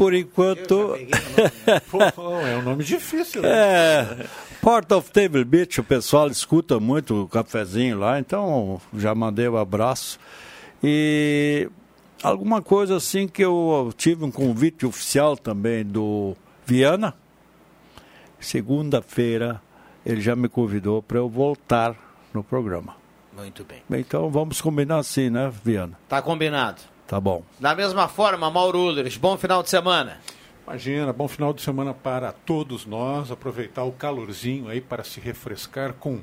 [0.00, 0.96] Por enquanto.
[2.16, 3.50] Pô, é um nome difícil, né?
[3.50, 4.26] É.
[4.62, 9.52] Port of Table Beach, o pessoal escuta muito o cafezinho lá, então já mandei o
[9.52, 10.18] um abraço.
[10.82, 11.68] E
[12.22, 16.34] alguma coisa assim que eu tive um convite oficial também do
[16.64, 17.14] Viana.
[18.38, 19.60] Segunda-feira
[20.06, 21.94] ele já me convidou para eu voltar
[22.32, 22.96] no programa.
[23.36, 23.82] Muito bem.
[24.00, 25.98] Então vamos combinar assim, né, Viana?
[26.08, 26.80] Tá combinado.
[27.10, 27.42] Tá bom.
[27.58, 30.18] Da mesma forma, Mauro Ulrich, bom final de semana.
[30.64, 33.32] Imagina, bom final de semana para todos nós.
[33.32, 36.20] Aproveitar o calorzinho aí para se refrescar com,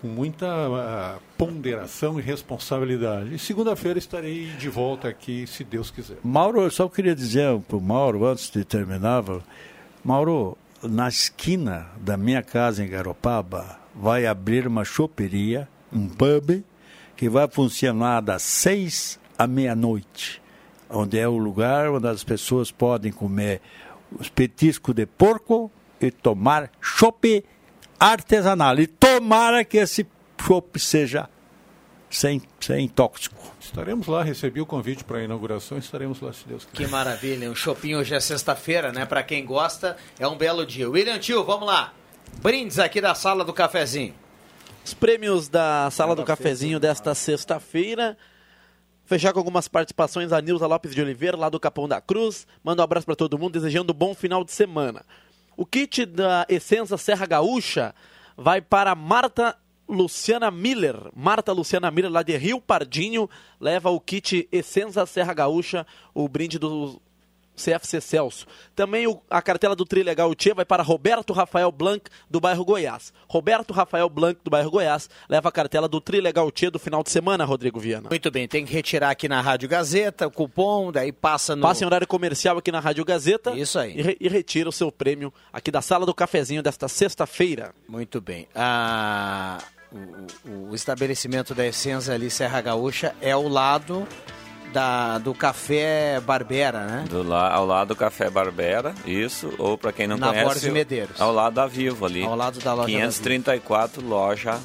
[0.00, 3.32] com muita uh, ponderação e responsabilidade.
[3.32, 6.16] E segunda-feira estarei de volta aqui, se Deus quiser.
[6.24, 9.22] Mauro, eu só queria dizer para o Mauro, antes de terminar,
[10.02, 16.64] Mauro, na esquina da minha casa em Garopaba, vai abrir uma choperia, um pub,
[17.16, 20.42] que vai funcionar das seis à meia-noite
[20.90, 23.62] onde é o lugar onde as pessoas podem comer
[24.18, 27.44] os petiscos de porco e tomar chope
[27.98, 28.78] artesanal.
[28.78, 30.06] E tomara que esse
[30.38, 31.28] chope seja
[32.10, 33.36] sem, sem tóxico.
[33.60, 36.76] Estaremos lá, recebi o convite para a inauguração, estaremos lá se Deus quiser.
[36.76, 39.06] Que maravilha, um chopinho hoje é sexta-feira, né?
[39.06, 40.90] Para quem gosta, é um belo dia.
[40.90, 41.94] William Tio, vamos lá.
[42.42, 44.14] Brindes aqui da sala do cafezinho.
[44.84, 48.18] Os prêmios da sala do cafezinho desta sexta-feira.
[49.10, 52.46] Fechar com algumas participações a Nilza Lopes de Oliveira, lá do Capão da Cruz.
[52.62, 55.04] Manda um abraço para todo mundo, desejando um bom final de semana.
[55.56, 57.92] O kit da Essência Serra Gaúcha
[58.36, 59.58] vai para Marta
[59.88, 60.94] Luciana Miller.
[61.12, 63.28] Marta Luciana Miller, lá de Rio Pardinho,
[63.60, 65.84] leva o kit Essência Serra Gaúcha,
[66.14, 67.02] o brinde do
[67.60, 68.46] CFC Celso.
[68.74, 73.12] Também o, a cartela do Trilegal Tchê vai para Roberto Rafael Blanc, do bairro Goiás.
[73.28, 77.10] Roberto Rafael Blanc, do bairro Goiás, leva a cartela do Trilegal Tchê do final de
[77.10, 78.08] semana, Rodrigo Viana.
[78.08, 81.62] Muito bem, tem que retirar aqui na Rádio Gazeta o cupom, daí passa no.
[81.62, 83.50] Passa em horário comercial aqui na Rádio Gazeta.
[83.52, 83.96] Isso aí.
[83.96, 87.74] E, re, e retira o seu prêmio aqui da sala do cafezinho desta sexta-feira.
[87.88, 88.48] Muito bem.
[88.54, 89.58] Ah,
[89.92, 94.06] o, o, estabelecimento da Essenza ali, Serra Gaúcha, é ao lado
[94.72, 97.04] da, do Café Barbera, né?
[97.08, 99.52] Do la, ao lado do Café Barbera, isso.
[99.58, 101.20] Ou para quem não Na conhece, Borges Medeiros.
[101.20, 102.24] ao lado da Vivo ali.
[102.24, 104.58] Ao lado da loja 534, loja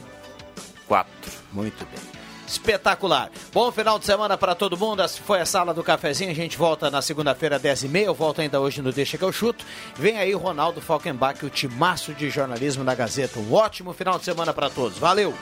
[0.87, 1.09] 4.
[1.51, 2.15] Muito bem.
[2.47, 3.31] Espetacular.
[3.51, 5.01] Bom final de semana para todo mundo.
[5.01, 6.29] Essa foi a sala do cafezinho.
[6.29, 8.03] A gente volta na segunda-feira, 10h30.
[8.05, 9.65] Eu volto ainda hoje no Deixa que eu chuto.
[9.95, 13.39] Vem aí o Ronaldo Falkenbach, o timaço de jornalismo da Gazeta.
[13.39, 14.99] Um ótimo final de semana para todos.
[14.99, 15.33] Valeu!